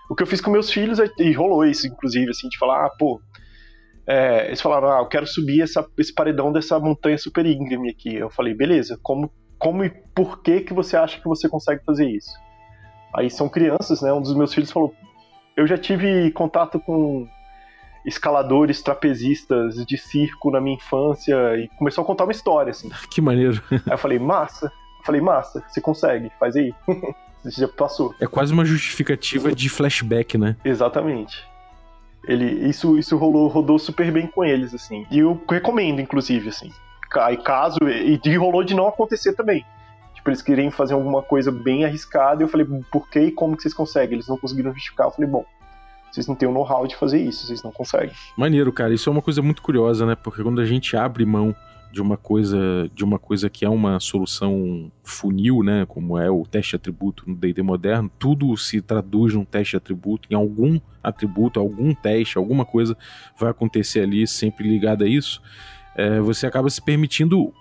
O 0.10 0.15
que 0.15 0.23
eu 0.23 0.28
fiz 0.28 0.39
com 0.41 0.49
meus 0.52 0.71
filhos, 0.71 0.99
é- 0.99 1.10
e 1.19 1.32
rolou 1.34 1.65
isso, 1.65 1.88
inclusive, 1.88 2.30
assim, 2.30 2.47
de 2.49 2.58
falar, 2.58 2.86
ah, 2.86 2.89
pô, 2.97 3.19
é, 4.08 4.47
eles 4.47 4.62
falaram, 4.62 4.89
ah, 4.91 4.99
eu 4.99 5.08
quero 5.08 5.26
subir 5.28 5.62
essa- 5.62 5.86
esse 5.97 6.13
paredão 6.13 6.52
dessa 6.52 6.80
montanha 6.80 7.17
super 7.17 7.45
íngreme 7.45 7.89
aqui. 7.89 8.15
Eu 8.15 8.30
falei, 8.30 8.54
beleza, 8.54 8.97
como, 9.02 9.32
como 9.58 9.84
e 9.84 9.89
por 10.15 10.41
que 10.41 10.62
que 10.62 10.73
você 10.73 10.95
acha 10.97 11.19
que 11.19 11.28
você 11.28 11.47
consegue 11.49 11.82
fazer 11.86 12.10
isso? 12.10 12.32
Aí 13.15 13.30
são 13.30 13.47
crianças, 13.47 14.02
né? 14.02 14.12
Um 14.12 14.21
dos 14.21 14.36
meus 14.36 14.54
filhos 14.54 14.71
falou, 14.71 14.93
eu 15.56 15.65
já 15.67 15.78
tive 15.78 16.32
contato 16.32 16.80
com 16.80 17.28
escaladores, 18.06 18.82
trapezistas 18.82 19.76
de 19.86 19.97
circo 19.97 20.52
na 20.52 20.60
minha 20.60 20.76
infância 20.76 21.36
e 21.58 21.69
começou 21.78 22.04
a 22.04 22.08
contar 22.08 22.26
uma 22.26 22.32
história, 22.34 22.71
assim. 22.71 22.89
Que 23.10 23.21
maneiro. 23.21 23.62
Aí 23.71 23.80
eu 23.91 23.97
falei, 23.97 24.19
massa. 24.19 24.71
Falei, 25.04 25.22
massa, 25.22 25.63
você 25.68 25.82
consegue, 25.82 26.32
faz 26.39 26.56
aí. 26.56 26.74
Você 27.44 27.60
já 27.60 27.68
passou. 27.68 28.16
É 28.22 28.26
quase 28.26 28.54
uma 28.54 28.63
justificativa 28.63 29.54
de 29.54 29.68
flashback, 29.68 30.38
né? 30.38 30.56
Exatamente. 30.63 31.44
Ele, 32.26 32.70
isso, 32.70 32.98
isso 32.98 33.18
rolou, 33.18 33.50
rodou 33.50 33.78
super 33.78 34.10
bem 34.12 34.28
com 34.28 34.46
eles, 34.46 34.74
assim. 34.74 35.06
E 35.12 35.20
eu 35.20 35.42
recomendo, 35.50 36.00
inclusive, 36.00 36.48
assim. 36.48 36.72
Aí 37.16 37.36
caso. 37.36 37.78
E, 37.84 38.18
e 38.24 38.38
rolou 38.38 38.63
de 38.63 38.74
não 38.74 38.88
acontecer 38.88 39.34
também. 39.34 39.66
Tipo, 40.16 40.30
eles 40.30 40.42
queriam 40.42 40.72
fazer 40.72 40.94
alguma 40.94 41.22
coisa 41.22 41.52
bem 41.52 41.84
arriscada. 41.84 42.42
E 42.42 42.46
eu 42.46 42.48
falei, 42.48 42.66
por 42.89 43.10
que 43.10 43.20
e 43.20 43.32
como 43.32 43.58
que 43.58 43.63
vocês 43.63 43.74
conseguem? 43.74 44.13
Eles 44.16 44.28
não 44.30 44.38
conseguiram 44.38 44.74
justificar. 44.74 45.08
Eu 45.08 45.12
falei, 45.12 45.30
bom, 45.30 45.46
vocês 46.10 46.28
não 46.28 46.36
têm 46.36 46.48
o 46.48 46.54
know-how 46.54 46.88
de 46.88 46.96
fazer 46.96 47.20
isso, 47.20 47.46
vocês 47.46 47.62
não 47.62 47.72
conseguem. 47.72 48.13
Maneiro, 48.38 48.72
cara. 48.72 48.94
Isso 48.94 49.10
é 49.10 49.12
uma 49.12 49.22
coisa 49.22 49.42
muito 49.42 49.62
curiosa, 49.62 50.06
né? 50.06 50.16
Porque 50.16 50.42
quando 50.42 50.62
a 50.62 50.66
gente 50.66 50.96
abre 50.96 51.26
mão 51.26 51.54
de 51.94 52.02
uma 52.02 52.18
coisa, 52.18 52.90
de 52.96 53.04
uma 53.04 53.20
coisa 53.20 53.52
que 53.52 53.64
é 53.64 53.70
uma 53.70 54.00
solução 54.00 54.92
funil, 55.04 55.62
né, 55.62 55.86
como 55.86 56.18
é 56.18 56.28
o 56.28 56.44
teste 56.44 56.76
atributo 56.76 57.24
no 57.28 57.36
D&D 57.36 57.62
moderno, 57.62 58.10
tudo 58.18 58.58
se 58.58 58.82
traduz 58.82 59.36
num 59.36 59.46
teste 59.46 59.78
atributo, 59.78 60.28
em 60.32 60.34
algum 60.34 60.80
atributo, 61.04 61.60
algum 61.60 61.94
teste, 61.94 62.36
alguma 62.36 62.66
coisa 62.66 62.98
vai 63.38 63.52
acontecer 63.52 64.00
ali, 64.00 64.26
sempre 64.26 64.68
ligado 64.68 65.04
a 65.04 65.08
isso. 65.08 65.40
É, 65.96 66.20
você 66.20 66.48
acaba 66.48 66.68
se 66.68 66.82
permitindo 66.82 67.54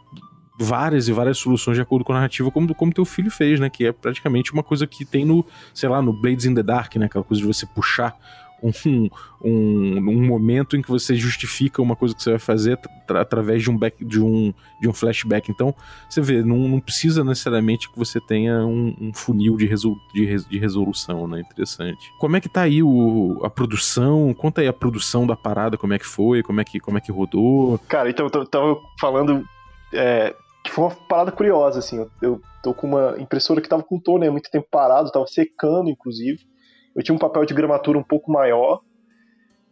várias 0.59 1.09
e 1.09 1.13
várias 1.13 1.37
soluções 1.37 1.77
de 1.77 1.83
acordo 1.83 2.03
com 2.03 2.13
a 2.13 2.15
narrativa, 2.15 2.51
como, 2.51 2.75
como 2.75 2.93
teu 2.93 3.05
filho 3.05 3.31
fez, 3.31 3.61
né? 3.61 3.69
Que 3.69 3.87
é 3.87 3.93
praticamente 3.93 4.51
uma 4.53 4.63
coisa 4.63 4.87
que 4.87 5.05
tem 5.05 5.27
no, 5.27 5.45
sei 5.75 5.91
lá, 5.91 6.01
no 6.01 6.13
Blades 6.13 6.47
in 6.47 6.55
the 6.55 6.63
Dark, 6.63 6.97
né? 6.97 7.05
Aquela 7.05 7.25
coisa 7.25 7.43
de 7.43 7.47
você 7.47 7.67
puxar 7.67 8.17
um, 8.63 9.09
um, 9.43 9.99
um 9.99 10.27
momento 10.27 10.77
em 10.77 10.83
que 10.83 10.89
você 10.89 11.15
justifica 11.15 11.83
uma 11.83 11.97
coisa 11.97 12.15
que 12.15 12.23
você 12.23 12.31
vai 12.31 12.39
fazer 12.39 12.79
tra- 13.07 13.21
através 13.21 13.63
de 13.63 13.71
um, 13.71 13.77
back, 13.77 14.05
de, 14.05 14.21
um, 14.21 14.55
de 14.81 14.89
um 14.89 14.93
flashback. 14.93 15.51
Então, 15.51 15.75
você 16.09 16.21
vê, 16.21 16.43
não, 16.43 16.57
não 16.69 16.81
precisa 16.81 17.25
necessariamente 17.25 17.91
que 17.91 17.99
você 17.99 18.21
tenha 18.21 18.65
um, 18.65 18.95
um 19.01 19.13
funil 19.13 19.57
de, 19.57 19.67
resol, 19.67 19.97
de, 20.15 20.49
de 20.49 20.59
resolução, 20.59 21.27
né? 21.27 21.41
Interessante. 21.41 22.13
Como 22.19 22.37
é 22.37 22.41
que 22.41 22.49
tá 22.49 22.63
aí 22.63 22.83
o, 22.83 23.41
a 23.43 23.51
produção? 23.51 24.33
Conta 24.35 24.61
aí 24.61 24.69
a 24.69 24.73
produção 24.73 25.27
da 25.27 25.35
parada, 25.37 25.77
como 25.77 25.93
é 25.93 25.99
que 25.99 26.07
foi, 26.07 26.43
como 26.43 26.61
é 26.61 26.65
que, 26.65 26.79
como 26.79 26.99
é 26.99 27.01
que 27.01 27.11
rodou. 27.11 27.79
Cara, 27.89 28.09
então 28.09 28.31
eu 28.33 28.47
tava 28.47 28.79
falando 29.01 29.45
é, 29.93 30.35
que 30.63 30.71
foi 30.71 30.85
uma 30.85 30.95
parada 30.95 31.33
curiosa, 31.33 31.81
assim. 31.81 31.97
Eu, 31.99 32.11
eu 32.23 32.41
tô 32.63 32.73
com 32.73 32.87
uma 32.87 33.17
impressora 33.19 33.61
que 33.61 33.69
tava 33.69 33.83
com 33.83 34.01
o 34.07 34.19
né, 34.19 34.31
muito 34.31 34.51
tempo 34.51 34.67
parado, 34.71 35.11
tava 35.11 35.27
secando, 35.27 35.91
inclusive. 35.91 36.52
Eu 36.95 37.03
tinha 37.03 37.15
um 37.15 37.19
papel 37.19 37.45
de 37.45 37.55
gramatura 37.55 37.99
um 37.99 38.03
pouco 38.03 38.31
maior 38.31 38.81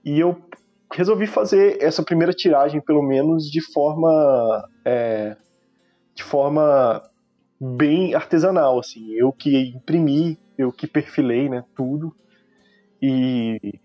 e 0.04 0.18
eu 0.18 0.40
resolvi 0.92 1.26
fazer 1.26 1.82
essa 1.82 2.02
primeira 2.02 2.32
tiragem, 2.32 2.80
pelo 2.80 3.02
menos, 3.02 3.50
de 3.50 3.60
forma 3.60 4.68
é, 4.84 5.36
de 6.14 6.22
forma 6.22 7.02
bem 7.60 8.14
artesanal, 8.14 8.78
assim. 8.78 9.12
Eu 9.12 9.32
que 9.32 9.70
imprimi, 9.74 10.38
eu 10.56 10.72
que 10.72 10.86
perfilei, 10.86 11.48
né, 11.48 11.64
tudo 11.76 12.14
e 13.00 13.80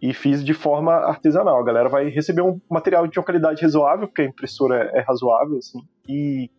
e 0.00 0.12
fiz 0.12 0.44
de 0.44 0.52
forma 0.52 0.92
artesanal. 0.92 1.58
A 1.58 1.64
galera 1.64 1.88
vai 1.88 2.08
receber 2.08 2.42
um 2.42 2.60
material 2.70 3.06
de 3.06 3.18
uma 3.18 3.24
qualidade 3.24 3.62
razoável, 3.62 4.06
porque 4.06 4.22
a 4.22 4.26
impressora 4.26 4.90
é 4.94 5.00
razoável, 5.00 5.56
assim, 5.56 5.80
e 6.08 6.50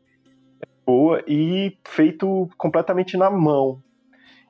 é 0.62 0.68
boa, 0.86 1.24
e 1.28 1.78
feito 1.86 2.50
completamente 2.58 3.16
na 3.16 3.30
mão. 3.30 3.82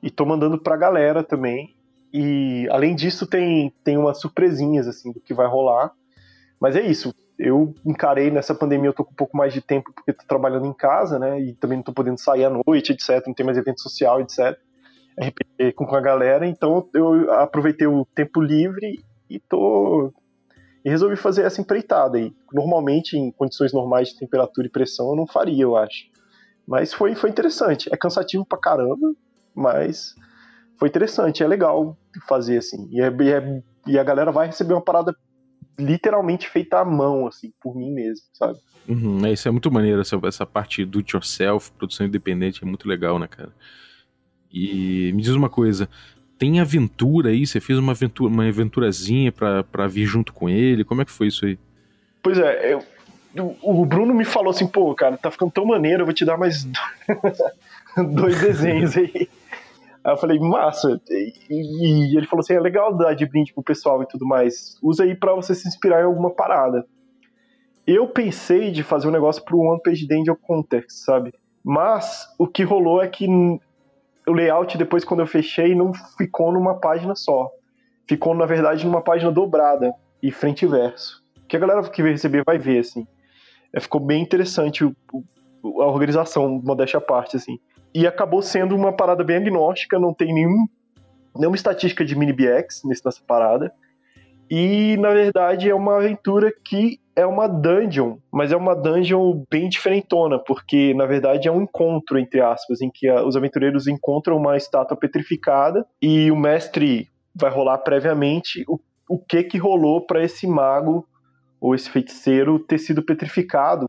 E 0.02 0.10
tô 0.10 0.24
mandando 0.24 0.58
pra 0.58 0.76
galera 0.76 1.22
também. 1.22 1.74
E 2.12 2.66
além 2.70 2.94
disso, 2.94 3.26
tem, 3.26 3.72
tem 3.84 3.96
umas 3.96 4.20
surpresinhas, 4.20 4.86
assim, 4.86 5.12
do 5.12 5.20
que 5.20 5.34
vai 5.34 5.46
rolar. 5.46 5.92
Mas 6.60 6.76
é 6.76 6.82
isso. 6.82 7.14
Eu 7.38 7.74
encarei 7.84 8.30
nessa 8.30 8.54
pandemia, 8.54 8.88
eu 8.88 8.94
tô 8.94 9.04
com 9.04 9.12
um 9.12 9.16
pouco 9.16 9.36
mais 9.36 9.52
de 9.52 9.60
tempo 9.60 9.92
porque 9.94 10.12
tô 10.12 10.24
trabalhando 10.26 10.66
em 10.66 10.72
casa, 10.72 11.18
né? 11.18 11.40
E 11.40 11.54
também 11.54 11.76
não 11.76 11.84
tô 11.84 11.92
podendo 11.92 12.18
sair 12.18 12.44
à 12.44 12.50
noite, 12.50 12.92
etc. 12.92 13.24
Não 13.26 13.34
tem 13.34 13.46
mais 13.46 13.58
evento 13.58 13.80
social, 13.80 14.20
etc. 14.20 14.58
RPG 15.20 15.72
com 15.72 15.94
a 15.94 16.00
galera, 16.00 16.46
então 16.46 16.88
eu 16.94 17.32
aproveitei 17.32 17.86
o 17.86 18.04
tempo 18.14 18.40
livre 18.40 19.02
e 19.28 19.40
tô 19.40 20.12
e 20.84 20.88
resolvi 20.88 21.16
fazer 21.16 21.42
essa 21.42 21.60
empreitada 21.60 22.18
aí. 22.18 22.32
Normalmente 22.52 23.16
em 23.16 23.32
condições 23.32 23.72
normais 23.72 24.08
de 24.08 24.18
temperatura 24.18 24.66
e 24.68 24.70
pressão 24.70 25.10
eu 25.10 25.16
não 25.16 25.26
faria, 25.26 25.62
eu 25.62 25.76
acho. 25.76 26.06
Mas 26.66 26.92
foi 26.94 27.14
foi 27.14 27.30
interessante. 27.30 27.92
É 27.92 27.96
cansativo 27.96 28.46
pra 28.46 28.58
caramba, 28.58 29.12
mas 29.58 30.14
foi 30.78 30.88
interessante, 30.88 31.42
é 31.42 31.46
legal 31.46 31.96
fazer 32.28 32.58
assim. 32.58 32.88
E, 32.90 33.00
é, 33.00 33.08
e, 33.08 33.32
é, 33.32 33.62
e 33.86 33.98
a 33.98 34.04
galera 34.04 34.30
vai 34.30 34.46
receber 34.46 34.74
uma 34.74 34.82
parada 34.82 35.14
literalmente 35.78 36.48
feita 36.48 36.78
à 36.78 36.84
mão, 36.84 37.26
assim, 37.26 37.52
por 37.60 37.76
mim 37.76 37.92
mesmo, 37.92 38.26
sabe? 38.32 38.58
Uhum, 38.88 39.24
é, 39.26 39.32
isso 39.32 39.46
é 39.46 39.50
muito 39.50 39.70
maneiro, 39.70 40.00
essa, 40.00 40.18
essa 40.24 40.46
parte 40.46 40.84
do 40.84 40.98
it 40.98 41.14
yourself, 41.14 41.70
produção 41.72 42.06
independente, 42.06 42.62
é 42.62 42.66
muito 42.66 42.88
legal, 42.88 43.18
né, 43.18 43.26
cara? 43.26 43.52
E 44.52 45.12
me 45.12 45.22
diz 45.22 45.32
uma 45.32 45.48
coisa, 45.48 45.88
tem 46.38 46.58
aventura 46.60 47.30
aí? 47.30 47.46
Você 47.46 47.60
fez 47.60 47.78
uma 47.78 47.92
aventura, 47.92 48.32
uma 48.32 48.48
aventurazinha 48.48 49.30
pra, 49.30 49.62
pra 49.62 49.86
vir 49.86 50.06
junto 50.06 50.32
com 50.32 50.48
ele? 50.48 50.84
Como 50.84 51.02
é 51.02 51.04
que 51.04 51.12
foi 51.12 51.26
isso 51.26 51.44
aí? 51.44 51.58
Pois 52.22 52.38
é, 52.38 52.72
eu, 52.72 52.82
o 53.62 53.84
Bruno 53.84 54.14
me 54.14 54.24
falou 54.24 54.50
assim, 54.50 54.66
pô, 54.66 54.94
cara, 54.94 55.16
tá 55.16 55.30
ficando 55.30 55.52
tão 55.52 55.66
maneiro, 55.66 56.02
eu 56.02 56.06
vou 56.06 56.14
te 56.14 56.24
dar 56.24 56.38
mais 56.38 56.66
dois 58.14 58.40
desenhos 58.40 58.96
aí. 58.96 59.28
Aí 60.08 60.14
eu 60.14 60.16
falei, 60.16 60.38
massa. 60.38 60.98
E, 61.10 61.34
e 61.50 62.16
ele 62.16 62.26
falou 62.26 62.40
assim, 62.40 62.54
é 62.54 62.60
legal 62.60 62.96
dar 62.96 63.12
de 63.12 63.26
brinde 63.26 63.52
pro 63.52 63.62
pessoal 63.62 64.02
e 64.02 64.06
tudo 64.06 64.24
mais. 64.24 64.78
Usa 64.82 65.04
aí 65.04 65.14
pra 65.14 65.34
você 65.34 65.54
se 65.54 65.68
inspirar 65.68 66.00
em 66.00 66.06
alguma 66.06 66.30
parada. 66.30 66.86
Eu 67.86 68.08
pensei 68.08 68.70
de 68.70 68.82
fazer 68.82 69.06
um 69.06 69.10
negócio 69.10 69.44
pro 69.44 69.58
One 69.58 69.82
Page 69.84 70.08
Danger 70.08 70.34
Context, 70.34 71.04
sabe? 71.04 71.34
Mas 71.62 72.26
o 72.38 72.46
que 72.46 72.62
rolou 72.62 73.02
é 73.02 73.06
que 73.06 73.26
o 74.26 74.32
layout 74.32 74.78
depois 74.78 75.04
quando 75.04 75.20
eu 75.20 75.26
fechei 75.26 75.74
não 75.74 75.92
ficou 76.16 76.52
numa 76.52 76.80
página 76.80 77.14
só. 77.14 77.50
Ficou, 78.08 78.34
na 78.34 78.46
verdade, 78.46 78.86
numa 78.86 79.02
página 79.02 79.30
dobrada 79.30 79.92
e 80.22 80.32
frente 80.32 80.64
e 80.64 80.68
verso. 80.68 81.22
Que 81.46 81.54
a 81.54 81.60
galera 81.60 81.82
que 81.82 82.02
receber 82.02 82.44
vai 82.46 82.56
ver, 82.56 82.78
assim. 82.78 83.06
É, 83.74 83.78
ficou 83.78 84.00
bem 84.00 84.22
interessante 84.22 84.86
o, 84.86 84.96
o, 85.62 85.82
a 85.82 85.86
organização, 85.86 86.48
modéstia 86.64 86.96
à 86.96 87.00
parte, 87.02 87.36
assim. 87.36 87.58
E 87.98 88.06
acabou 88.06 88.40
sendo 88.40 88.76
uma 88.76 88.92
parada 88.92 89.24
bem 89.24 89.38
agnóstica, 89.38 89.98
não 89.98 90.14
tem 90.14 90.32
nenhum, 90.32 90.68
nenhuma 91.34 91.56
estatística 91.56 92.04
de 92.04 92.14
mini 92.16 92.32
BX 92.32 92.82
nessa 92.84 93.10
parada. 93.26 93.72
E, 94.48 94.96
na 94.98 95.10
verdade, 95.10 95.68
é 95.68 95.74
uma 95.74 95.96
aventura 95.96 96.52
que 96.64 97.00
é 97.16 97.26
uma 97.26 97.48
dungeon, 97.48 98.18
mas 98.32 98.52
é 98.52 98.56
uma 98.56 98.76
dungeon 98.76 99.44
bem 99.50 99.68
diferentona, 99.68 100.38
porque, 100.38 100.94
na 100.94 101.06
verdade, 101.06 101.48
é 101.48 101.50
um 101.50 101.62
encontro, 101.62 102.20
entre 102.20 102.40
aspas, 102.40 102.80
em 102.80 102.88
que 102.88 103.08
a, 103.08 103.26
os 103.26 103.34
aventureiros 103.34 103.88
encontram 103.88 104.36
uma 104.36 104.56
estátua 104.56 104.96
petrificada 104.96 105.84
e 106.00 106.30
o 106.30 106.36
mestre 106.36 107.08
vai 107.34 107.50
rolar 107.50 107.78
previamente 107.78 108.64
o, 108.68 108.78
o 109.10 109.18
que 109.18 109.42
que 109.42 109.58
rolou 109.58 110.06
para 110.06 110.22
esse 110.22 110.46
mago 110.46 111.04
ou 111.60 111.74
esse 111.74 111.90
feiticeiro 111.90 112.60
ter 112.60 112.78
sido 112.78 113.02
petrificado 113.02 113.88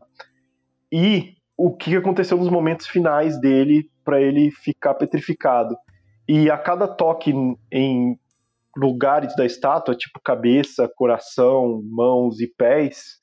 e 0.90 1.36
o 1.62 1.76
que 1.76 1.94
aconteceu 1.94 2.38
nos 2.38 2.48
momentos 2.48 2.86
finais 2.86 3.38
dele 3.38 3.90
para 4.02 4.18
ele 4.18 4.50
ficar 4.50 4.94
petrificado. 4.94 5.76
E 6.26 6.50
a 6.50 6.56
cada 6.56 6.88
toque 6.88 7.34
em 7.70 8.18
lugares 8.74 9.36
da 9.36 9.44
estátua, 9.44 9.94
tipo 9.94 10.18
cabeça, 10.24 10.90
coração, 10.96 11.82
mãos 11.84 12.40
e 12.40 12.46
pés, 12.46 13.18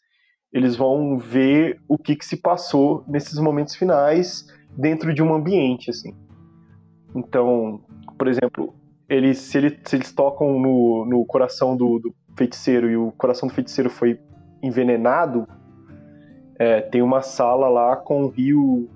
eles 0.54 0.76
vão 0.76 1.18
ver 1.18 1.82
o 1.88 1.98
que, 1.98 2.16
que 2.16 2.26
se 2.26 2.38
passou 2.38 3.04
nesses 3.08 3.40
momentos 3.40 3.76
finais 3.76 4.46
dentro 4.78 5.16
de 5.16 5.24
um 5.24 5.34
ambiente, 5.34 5.90
assim. 5.90 6.14
Então, 7.16 7.82
por 8.20 8.28
exemplo, 8.28 8.76
eles, 9.10 9.40
se, 9.40 9.80
se 9.84 9.96
eles 9.96 10.12
tocam 10.12 10.60
no, 10.60 11.08
no 11.10 11.26
coração 11.26 11.76
do, 11.76 11.98
do, 11.98 12.16
feiticeiro 12.38 12.88
e 12.88 12.96
o 12.96 13.12
coração 13.14 13.48
do 13.48 13.56
feiticeiro 13.56 13.90
foi 13.90 14.20
envenenado, 14.62 15.48
é, 16.60 16.82
tem 16.82 17.02
uma 17.02 17.22
sala 17.22 17.68
lá 17.68 17.96
com 17.96 18.24
um 18.24 18.28
rio 18.28 18.90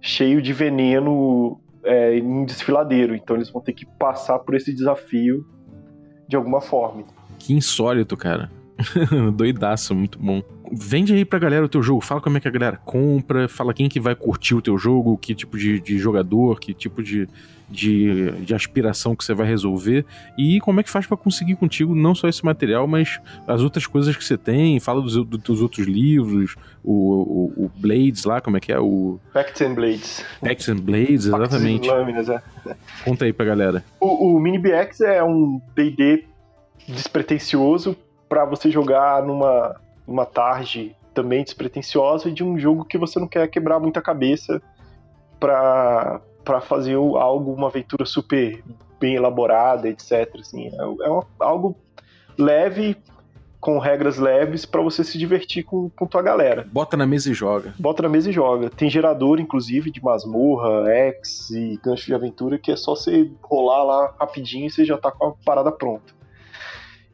cheio 0.00 0.40
de 0.40 0.52
veneno 0.52 1.60
é, 1.82 2.16
em 2.16 2.44
desfiladeiro. 2.44 3.14
Então 3.14 3.36
eles 3.36 3.50
vão 3.50 3.62
ter 3.62 3.72
que 3.72 3.86
passar 3.86 4.38
por 4.40 4.54
esse 4.54 4.72
desafio 4.74 5.46
de 6.28 6.36
alguma 6.36 6.60
forma. 6.60 7.04
Que 7.38 7.54
insólito, 7.54 8.16
cara. 8.16 8.50
Doidaço, 9.34 9.94
muito 9.94 10.18
bom. 10.18 10.42
Vende 10.72 11.14
aí 11.14 11.24
pra 11.24 11.38
galera 11.38 11.64
o 11.64 11.68
teu 11.68 11.82
jogo, 11.82 12.00
fala 12.00 12.20
como 12.20 12.36
é 12.36 12.40
que 12.40 12.48
a 12.48 12.50
galera 12.50 12.76
compra, 12.76 13.48
fala 13.48 13.72
quem 13.74 13.88
que 13.88 14.00
vai 14.00 14.14
curtir 14.14 14.54
o 14.54 14.62
teu 14.62 14.76
jogo, 14.76 15.16
que 15.16 15.34
tipo 15.34 15.56
de, 15.56 15.80
de 15.80 15.98
jogador, 15.98 16.58
que 16.58 16.74
tipo 16.74 17.02
de, 17.02 17.28
de, 17.68 18.30
de, 18.32 18.54
aspiração 18.54 19.14
que 19.14 19.24
você 19.24 19.34
vai 19.34 19.46
resolver 19.46 20.04
e 20.38 20.60
como 20.60 20.80
é 20.80 20.82
que 20.82 20.90
faz 20.90 21.06
para 21.06 21.16
conseguir 21.16 21.56
contigo 21.56 21.94
não 21.94 22.14
só 22.14 22.28
esse 22.28 22.44
material, 22.44 22.86
mas 22.86 23.20
as 23.46 23.62
outras 23.62 23.86
coisas 23.86 24.16
que 24.16 24.24
você 24.24 24.36
tem, 24.36 24.78
fala 24.80 25.00
dos, 25.02 25.14
dos 25.24 25.60
outros 25.60 25.86
livros, 25.86 26.56
o, 26.82 26.92
o, 26.92 27.64
o, 27.64 27.70
Blades 27.76 28.24
lá, 28.24 28.40
como 28.40 28.56
é 28.56 28.60
que 28.60 28.72
é? 28.72 28.78
O... 28.78 29.18
Facts 29.32 29.60
and 29.62 29.74
Blades. 29.74 30.24
Facts 30.40 30.68
and 30.68 30.76
Blades, 30.76 31.26
exatamente. 31.26 31.88
Lâminas, 31.88 32.28
é. 32.28 32.42
Conta 33.04 33.24
aí 33.24 33.32
pra 33.32 33.46
galera. 33.46 33.84
O, 34.00 34.36
o 34.36 34.40
Mini 34.40 34.58
BX 34.58 35.00
é 35.00 35.22
um 35.22 35.60
D&D 35.74 36.24
despretensioso 36.88 37.96
para 38.28 38.44
você 38.44 38.70
jogar 38.70 39.22
numa, 39.24 39.76
numa 40.06 40.26
tarde 40.26 40.96
também 41.12 41.42
despretensiosa 41.42 42.30
de 42.30 42.44
um 42.44 42.58
jogo 42.58 42.84
que 42.84 42.98
você 42.98 43.18
não 43.18 43.26
quer 43.26 43.48
quebrar 43.48 43.80
muita 43.80 44.02
cabeça 44.02 44.60
para 45.40 46.20
para 46.44 46.60
fazer 46.60 46.94
algo, 46.94 47.52
uma 47.52 47.66
aventura 47.66 48.06
super 48.06 48.62
bem 49.00 49.16
elaborada, 49.16 49.88
etc. 49.88 50.32
Assim, 50.40 50.68
é, 50.68 50.76
é 50.76 51.10
uma, 51.10 51.26
algo 51.40 51.76
leve, 52.38 52.96
com 53.58 53.80
regras 53.80 54.16
leves, 54.16 54.64
para 54.64 54.80
você 54.80 55.02
se 55.02 55.18
divertir 55.18 55.64
com, 55.64 55.90
com 55.90 56.06
tua 56.06 56.22
galera. 56.22 56.64
Bota 56.70 56.96
na 56.96 57.04
mesa 57.04 57.32
e 57.32 57.34
joga. 57.34 57.74
Bota 57.76 58.04
na 58.04 58.08
mesa 58.08 58.30
e 58.30 58.32
joga. 58.32 58.70
Tem 58.70 58.88
gerador, 58.88 59.40
inclusive, 59.40 59.90
de 59.90 60.00
masmorra, 60.00 60.88
X 60.88 61.50
e 61.50 61.80
gancho 61.82 62.06
de 62.06 62.14
aventura, 62.14 62.58
que 62.58 62.70
é 62.70 62.76
só 62.76 62.94
você 62.94 63.28
rolar 63.42 63.82
lá 63.82 64.14
rapidinho 64.20 64.66
e 64.66 64.70
você 64.70 64.84
já 64.84 64.96
tá 64.96 65.10
com 65.10 65.26
a 65.26 65.32
parada 65.44 65.72
pronta. 65.72 66.14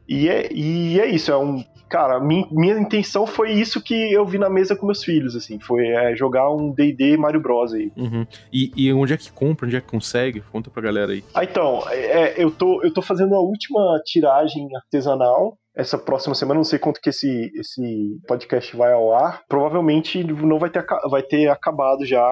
E 0.07 0.27
é, 0.27 0.51
e 0.51 0.99
é 0.99 1.07
isso, 1.07 1.31
é 1.31 1.37
um. 1.37 1.63
Cara, 1.89 2.19
minha, 2.19 2.47
minha 2.51 2.79
intenção 2.79 3.27
foi 3.27 3.51
isso 3.51 3.81
que 3.81 3.93
eu 3.93 4.25
vi 4.25 4.39
na 4.39 4.49
mesa 4.49 4.75
com 4.75 4.87
meus 4.87 5.03
filhos, 5.03 5.35
assim. 5.35 5.59
Foi 5.59 5.85
é, 5.87 6.15
jogar 6.15 6.49
um 6.49 6.71
DD 6.71 7.17
Mario 7.17 7.39
Bros 7.39 7.71
aí. 7.71 7.91
Uhum. 7.95 8.25
E, 8.51 8.71
e, 8.75 8.91
onde 8.91 9.13
é 9.13 9.17
que 9.17 9.31
compra? 9.31 9.67
Onde 9.67 9.75
é 9.75 9.81
que 9.81 9.87
consegue? 9.87 10.41
Conta 10.51 10.71
pra 10.71 10.81
galera 10.81 11.11
aí. 11.11 11.23
Ah, 11.35 11.43
então, 11.43 11.83
é, 11.89 12.33
eu, 12.35 12.49
tô, 12.49 12.81
eu 12.81 12.91
tô 12.91 13.01
fazendo 13.01 13.35
a 13.35 13.39
última 13.39 14.01
tiragem 14.03 14.75
artesanal 14.75 15.55
essa 15.75 15.97
próxima 15.97 16.35
semana, 16.35 16.59
não 16.59 16.63
sei 16.63 16.77
quanto 16.77 17.01
que 17.01 17.09
esse, 17.09 17.51
esse 17.55 18.21
podcast 18.27 18.75
vai 18.75 18.93
ao 18.93 19.13
ar, 19.13 19.41
provavelmente 19.47 20.23
não 20.23 20.59
vai 20.59 20.69
ter, 20.69 20.85
vai 21.09 21.23
ter 21.23 21.49
acabado 21.49 22.05
já 22.05 22.23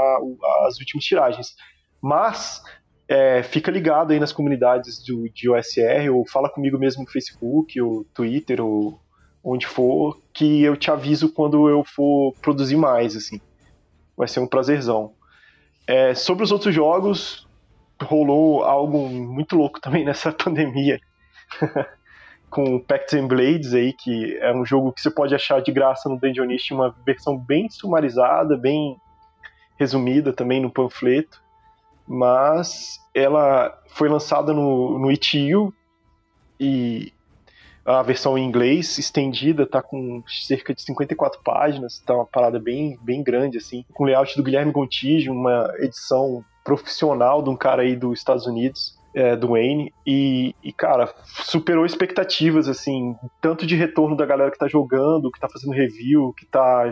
as 0.67 0.77
últimas 0.79 1.03
tiragens. 1.03 1.55
Mas 2.01 2.61
é, 3.11 3.43
fica 3.43 3.69
ligado 3.69 4.11
aí 4.11 4.19
nas 4.21 4.31
comunidades 4.31 5.03
do, 5.03 5.27
de 5.29 5.49
OSR, 5.49 6.09
ou 6.13 6.25
fala 6.25 6.49
comigo 6.49 6.79
mesmo 6.79 7.03
no 7.03 7.11
Facebook, 7.11 7.79
ou 7.81 8.05
Twitter, 8.13 8.63
ou 8.63 9.01
onde 9.43 9.67
for, 9.67 10.17
que 10.33 10.63
eu 10.63 10.77
te 10.77 10.89
aviso 10.89 11.33
quando 11.33 11.67
eu 11.67 11.83
for 11.83 12.33
produzir 12.41 12.77
mais, 12.77 13.17
assim. 13.17 13.41
Vai 14.15 14.29
ser 14.29 14.39
um 14.39 14.47
prazerzão. 14.47 15.11
É, 15.85 16.15
sobre 16.15 16.45
os 16.45 16.53
outros 16.53 16.73
jogos, 16.73 17.45
rolou 18.01 18.63
algo 18.63 19.09
muito 19.09 19.57
louco 19.57 19.81
também 19.81 20.05
nessa 20.05 20.31
pandemia. 20.31 20.97
com 22.49 22.79
Pacts 22.79 23.13
and 23.13 23.27
Blades 23.27 23.73
aí, 23.73 23.91
que 23.91 24.37
é 24.37 24.53
um 24.53 24.65
jogo 24.65 24.93
que 24.93 25.01
você 25.01 25.11
pode 25.11 25.35
achar 25.35 25.61
de 25.61 25.71
graça 25.71 26.07
no 26.07 26.17
Dungeonist, 26.17 26.73
uma 26.73 26.95
versão 27.05 27.37
bem 27.37 27.69
sumarizada, 27.69 28.55
bem 28.57 28.95
resumida 29.77 30.31
também 30.31 30.61
no 30.61 30.71
panfleto 30.71 31.41
mas 32.11 32.99
ela 33.15 33.81
foi 33.87 34.09
lançada 34.09 34.51
no, 34.51 34.99
no 34.99 35.09
itch.io 35.09 35.73
e 36.59 37.13
a 37.85 38.01
versão 38.01 38.37
em 38.37 38.45
inglês 38.45 38.97
estendida 38.97 39.65
tá 39.65 39.81
com 39.81 40.21
cerca 40.27 40.75
de 40.75 40.81
54 40.81 41.39
páginas, 41.41 41.99
tá 42.05 42.13
uma 42.13 42.25
parada 42.25 42.59
bem, 42.59 42.99
bem 43.01 43.23
grande 43.23 43.57
assim, 43.57 43.85
com 43.93 44.03
layout 44.03 44.35
do 44.35 44.43
Guilherme 44.43 44.73
Gontijo, 44.73 45.31
uma 45.31 45.73
edição 45.79 46.43
profissional 46.65 47.41
de 47.41 47.49
um 47.49 47.55
cara 47.55 47.83
aí 47.83 47.95
dos 47.95 48.19
Estados 48.19 48.45
Unidos, 48.45 48.99
é, 49.15 49.37
do 49.37 49.49
Wayne, 49.49 49.93
e, 50.05 50.53
e, 50.61 50.73
cara, 50.73 51.13
superou 51.25 51.85
expectativas, 51.85 52.67
assim, 52.67 53.15
tanto 53.41 53.65
de 53.65 53.75
retorno 53.75 54.17
da 54.17 54.25
galera 54.25 54.51
que 54.51 54.59
tá 54.59 54.67
jogando, 54.67 55.31
que 55.31 55.39
tá 55.39 55.47
fazendo 55.49 55.73
review, 55.73 56.33
que 56.37 56.45
tá, 56.45 56.91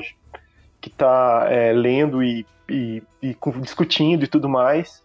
que 0.80 0.90
tá 0.90 1.46
é, 1.50 1.74
lendo 1.74 2.24
e, 2.24 2.46
e, 2.70 3.04
e 3.22 3.36
discutindo 3.62 4.24
e 4.24 4.28
tudo 4.28 4.50
mais, 4.50 5.04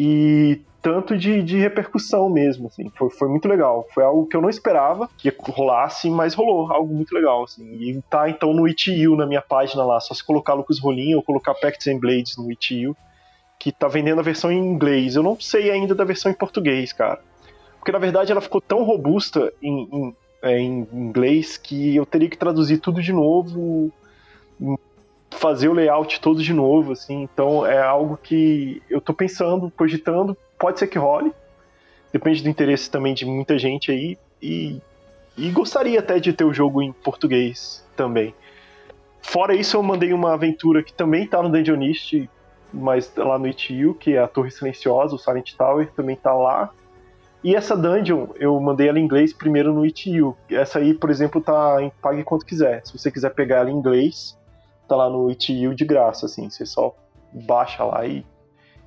e 0.00 0.60
tanto 0.80 1.18
de, 1.18 1.42
de 1.42 1.58
repercussão 1.58 2.30
mesmo, 2.30 2.68
assim, 2.68 2.88
foi, 2.96 3.10
foi 3.10 3.28
muito 3.28 3.48
legal. 3.48 3.84
Foi 3.92 4.04
algo 4.04 4.28
que 4.28 4.36
eu 4.36 4.40
não 4.40 4.48
esperava 4.48 5.10
que 5.18 5.28
rolasse, 5.48 6.08
mas 6.08 6.34
rolou, 6.34 6.72
algo 6.72 6.94
muito 6.94 7.12
legal, 7.12 7.42
assim. 7.42 7.64
E 7.80 8.00
tá 8.08 8.30
então 8.30 8.54
no 8.54 8.68
itch.io, 8.68 9.16
na 9.16 9.26
minha 9.26 9.42
página 9.42 9.84
lá, 9.84 9.98
só 9.98 10.14
se 10.14 10.24
colocar 10.24 10.54
Lucas 10.54 10.78
Rolim 10.78 11.14
ou 11.14 11.22
colocar 11.22 11.52
Pacts 11.54 11.88
and 11.88 11.98
Blades 11.98 12.36
no 12.36 12.48
itch.io, 12.52 12.96
que 13.58 13.72
tá 13.72 13.88
vendendo 13.88 14.20
a 14.20 14.22
versão 14.22 14.52
em 14.52 14.58
inglês. 14.58 15.16
Eu 15.16 15.24
não 15.24 15.38
sei 15.40 15.68
ainda 15.68 15.96
da 15.96 16.04
versão 16.04 16.30
em 16.30 16.34
português, 16.36 16.92
cara. 16.92 17.18
Porque 17.80 17.90
na 17.90 17.98
verdade 17.98 18.30
ela 18.30 18.40
ficou 18.40 18.60
tão 18.60 18.84
robusta 18.84 19.52
em, 19.60 19.88
em, 19.92 20.16
é, 20.42 20.60
em 20.60 20.86
inglês 20.92 21.56
que 21.56 21.96
eu 21.96 22.06
teria 22.06 22.30
que 22.30 22.38
traduzir 22.38 22.78
tudo 22.78 23.02
de 23.02 23.12
novo 23.12 23.92
fazer 25.30 25.68
o 25.68 25.72
layout 25.72 26.20
todo 26.20 26.42
de 26.42 26.52
novo, 26.52 26.92
assim. 26.92 27.22
Então 27.22 27.66
é 27.66 27.80
algo 27.80 28.18
que 28.22 28.82
eu 28.88 29.00
tô 29.00 29.12
pensando, 29.12 29.70
cogitando, 29.76 30.36
pode 30.58 30.78
ser 30.78 30.86
que 30.86 30.98
role. 30.98 31.32
Depende 32.12 32.42
do 32.42 32.48
interesse 32.48 32.90
também 32.90 33.14
de 33.14 33.26
muita 33.26 33.58
gente 33.58 33.90
aí 33.90 34.16
e, 34.42 34.80
e 35.36 35.50
gostaria 35.50 36.00
até 36.00 36.18
de 36.18 36.32
ter 36.32 36.44
o 36.44 36.52
jogo 36.52 36.82
em 36.82 36.92
português 36.92 37.84
também. 37.94 38.34
Fora 39.20 39.54
isso, 39.54 39.76
eu 39.76 39.82
mandei 39.82 40.12
uma 40.12 40.32
aventura 40.32 40.82
que 40.82 40.92
também 40.92 41.26
tá 41.26 41.42
no 41.42 41.50
Dungeonist, 41.50 42.28
mas 42.72 43.12
lá 43.16 43.38
no 43.38 43.46
itch.io, 43.46 43.94
que 43.94 44.14
é 44.14 44.18
a 44.18 44.28
Torre 44.28 44.50
Silenciosa, 44.50 45.14
o 45.14 45.18
Silent 45.18 45.52
Tower, 45.54 45.90
também 45.94 46.16
tá 46.16 46.32
lá. 46.32 46.70
E 47.42 47.54
essa 47.54 47.76
dungeon, 47.76 48.28
eu 48.36 48.58
mandei 48.58 48.88
ela 48.88 48.98
em 48.98 49.04
inglês 49.04 49.32
primeiro 49.32 49.72
no 49.72 49.84
itch.io. 49.84 50.36
Essa 50.50 50.78
aí, 50.78 50.94
por 50.94 51.10
exemplo, 51.10 51.40
tá 51.40 51.76
em 51.80 51.90
pague 52.02 52.24
quanto 52.24 52.44
quiser. 52.44 52.84
Se 52.84 52.96
você 52.96 53.10
quiser 53.10 53.30
pegar 53.30 53.58
ela 53.58 53.70
em 53.70 53.74
inglês, 53.74 54.36
tá 54.88 54.96
lá 54.96 55.10
no 55.10 55.30
itch.io 55.30 55.74
de 55.74 55.84
graça, 55.84 56.26
assim, 56.26 56.48
você 56.48 56.64
só 56.64 56.94
baixa 57.32 57.84
lá 57.84 58.06
e, 58.06 58.24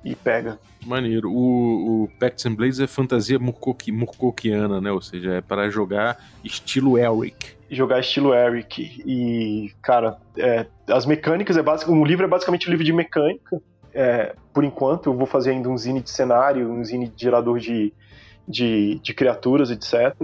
e 0.04 0.14
pega. 0.14 0.58
Maneiro. 0.84 1.30
O, 1.30 2.04
o 2.04 2.08
Pacts 2.18 2.44
and 2.46 2.54
Blades 2.54 2.80
é 2.80 2.86
fantasia 2.86 3.38
murkokiana, 3.38 4.80
né? 4.80 4.90
Ou 4.90 5.00
seja, 5.00 5.34
é 5.34 5.40
para 5.40 5.70
jogar 5.70 6.18
estilo 6.44 6.98
Eric. 6.98 7.54
Jogar 7.70 8.00
estilo 8.00 8.34
Eric. 8.34 9.02
E, 9.06 9.72
cara, 9.80 10.18
é, 10.36 10.66
as 10.88 11.06
mecânicas 11.06 11.56
é 11.56 11.62
básico. 11.62 11.92
O 11.92 12.04
livro 12.04 12.24
é 12.24 12.28
basicamente 12.28 12.68
um 12.68 12.70
livro 12.70 12.84
de 12.84 12.92
mecânica. 12.92 13.62
É, 13.94 14.34
por 14.52 14.64
enquanto, 14.64 15.10
eu 15.10 15.14
vou 15.14 15.26
fazer 15.26 15.50
ainda 15.50 15.68
um 15.68 15.76
zine 15.76 16.00
de 16.00 16.10
cenário, 16.10 16.70
um 16.70 16.82
zine 16.84 17.08
de 17.08 17.22
gerador 17.22 17.58
de, 17.58 17.92
de, 18.48 18.98
de 19.02 19.14
criaturas, 19.14 19.70
etc. 19.70 20.16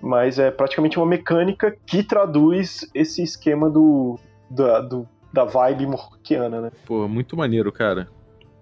Mas 0.00 0.38
é 0.38 0.50
praticamente 0.50 0.98
uma 0.98 1.06
mecânica 1.06 1.76
que 1.84 2.02
traduz 2.02 2.88
esse 2.94 3.22
esquema 3.22 3.68
do, 3.68 4.18
da, 4.50 4.80
do, 4.80 5.08
da 5.32 5.44
vibe 5.44 5.86
morkiana, 5.86 6.60
né? 6.60 6.72
Pô, 6.84 7.06
muito 7.06 7.36
maneiro, 7.36 7.70
cara. 7.70 8.08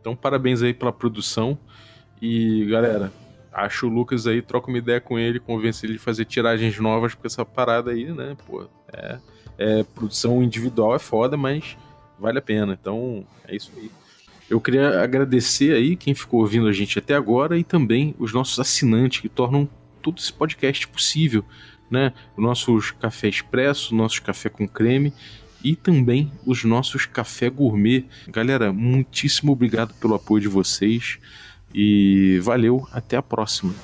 Então, 0.01 0.15
parabéns 0.15 0.63
aí 0.63 0.75
pela 0.75 0.93
produção. 0.93 1.59
E, 2.21 2.67
galera, 2.67 3.13
acho 3.53 3.87
o 3.87 3.91
Lucas 3.91 4.27
aí, 4.27 4.43
troca 4.43 4.69
uma 4.69 4.79
ideia 4.79 5.01
com 5.01 5.19
ele, 5.19 5.41
convence 5.41 5.85
ele 5.85 5.95
de 5.95 5.99
fazer 5.99 6.25
tiragens 6.25 6.79
novas, 6.79 7.15
porque 7.15 7.27
essa 7.27 7.45
parada 7.45 7.91
aí, 7.91 8.13
né, 8.13 8.37
pô, 8.47 8.67
é, 8.93 9.19
é 9.57 9.83
produção 9.83 10.43
individual 10.43 10.95
é 10.95 10.99
foda, 10.99 11.37
mas 11.37 11.77
vale 12.19 12.39
a 12.39 12.43
pena. 12.43 12.77
Então, 12.81 13.25
é 13.47 13.57
isso 13.57 13.73
aí. 13.77 13.91
Eu 14.51 14.61
queria 14.61 15.03
agradecer 15.03 15.75
aí 15.75 15.95
quem 15.95 16.15
ficou 16.15 16.41
ouvindo 16.41 16.69
a 16.69 16.73
gente 16.73 16.99
até 16.99 17.15
agora 17.15 17.59
e 17.59 17.65
também 17.65 18.15
os 18.19 18.33
nossos 18.33 18.59
assinantes 18.59 19.21
que 19.21 19.29
tornam 19.29 19.69
todo 20.01 20.19
esse 20.19 20.33
podcast 20.33 20.89
possível, 20.89 21.45
né? 21.91 22.15
Os 22.35 22.43
nossos 22.43 22.91
café 22.93 23.29
expresso, 23.29 23.95
nossos 23.95 24.21
café 24.21 24.49
com 24.49 24.67
creme 24.67 25.13
e 25.63 25.75
também 25.75 26.31
os 26.47 26.65
nossos 26.65 27.07
café 27.07 27.49
gourmet. 27.49 28.05
Galera, 28.29 28.73
muitíssimo 28.73 29.53
obrigado 29.53 29.95
pelo 29.95 30.15
apoio 30.15 30.43
de 30.43 30.49
vocês 30.49 31.19
e 31.75 32.39
valeu, 32.43 32.87
até 32.93 33.17
a 33.17 33.23
próxima. 33.23 33.75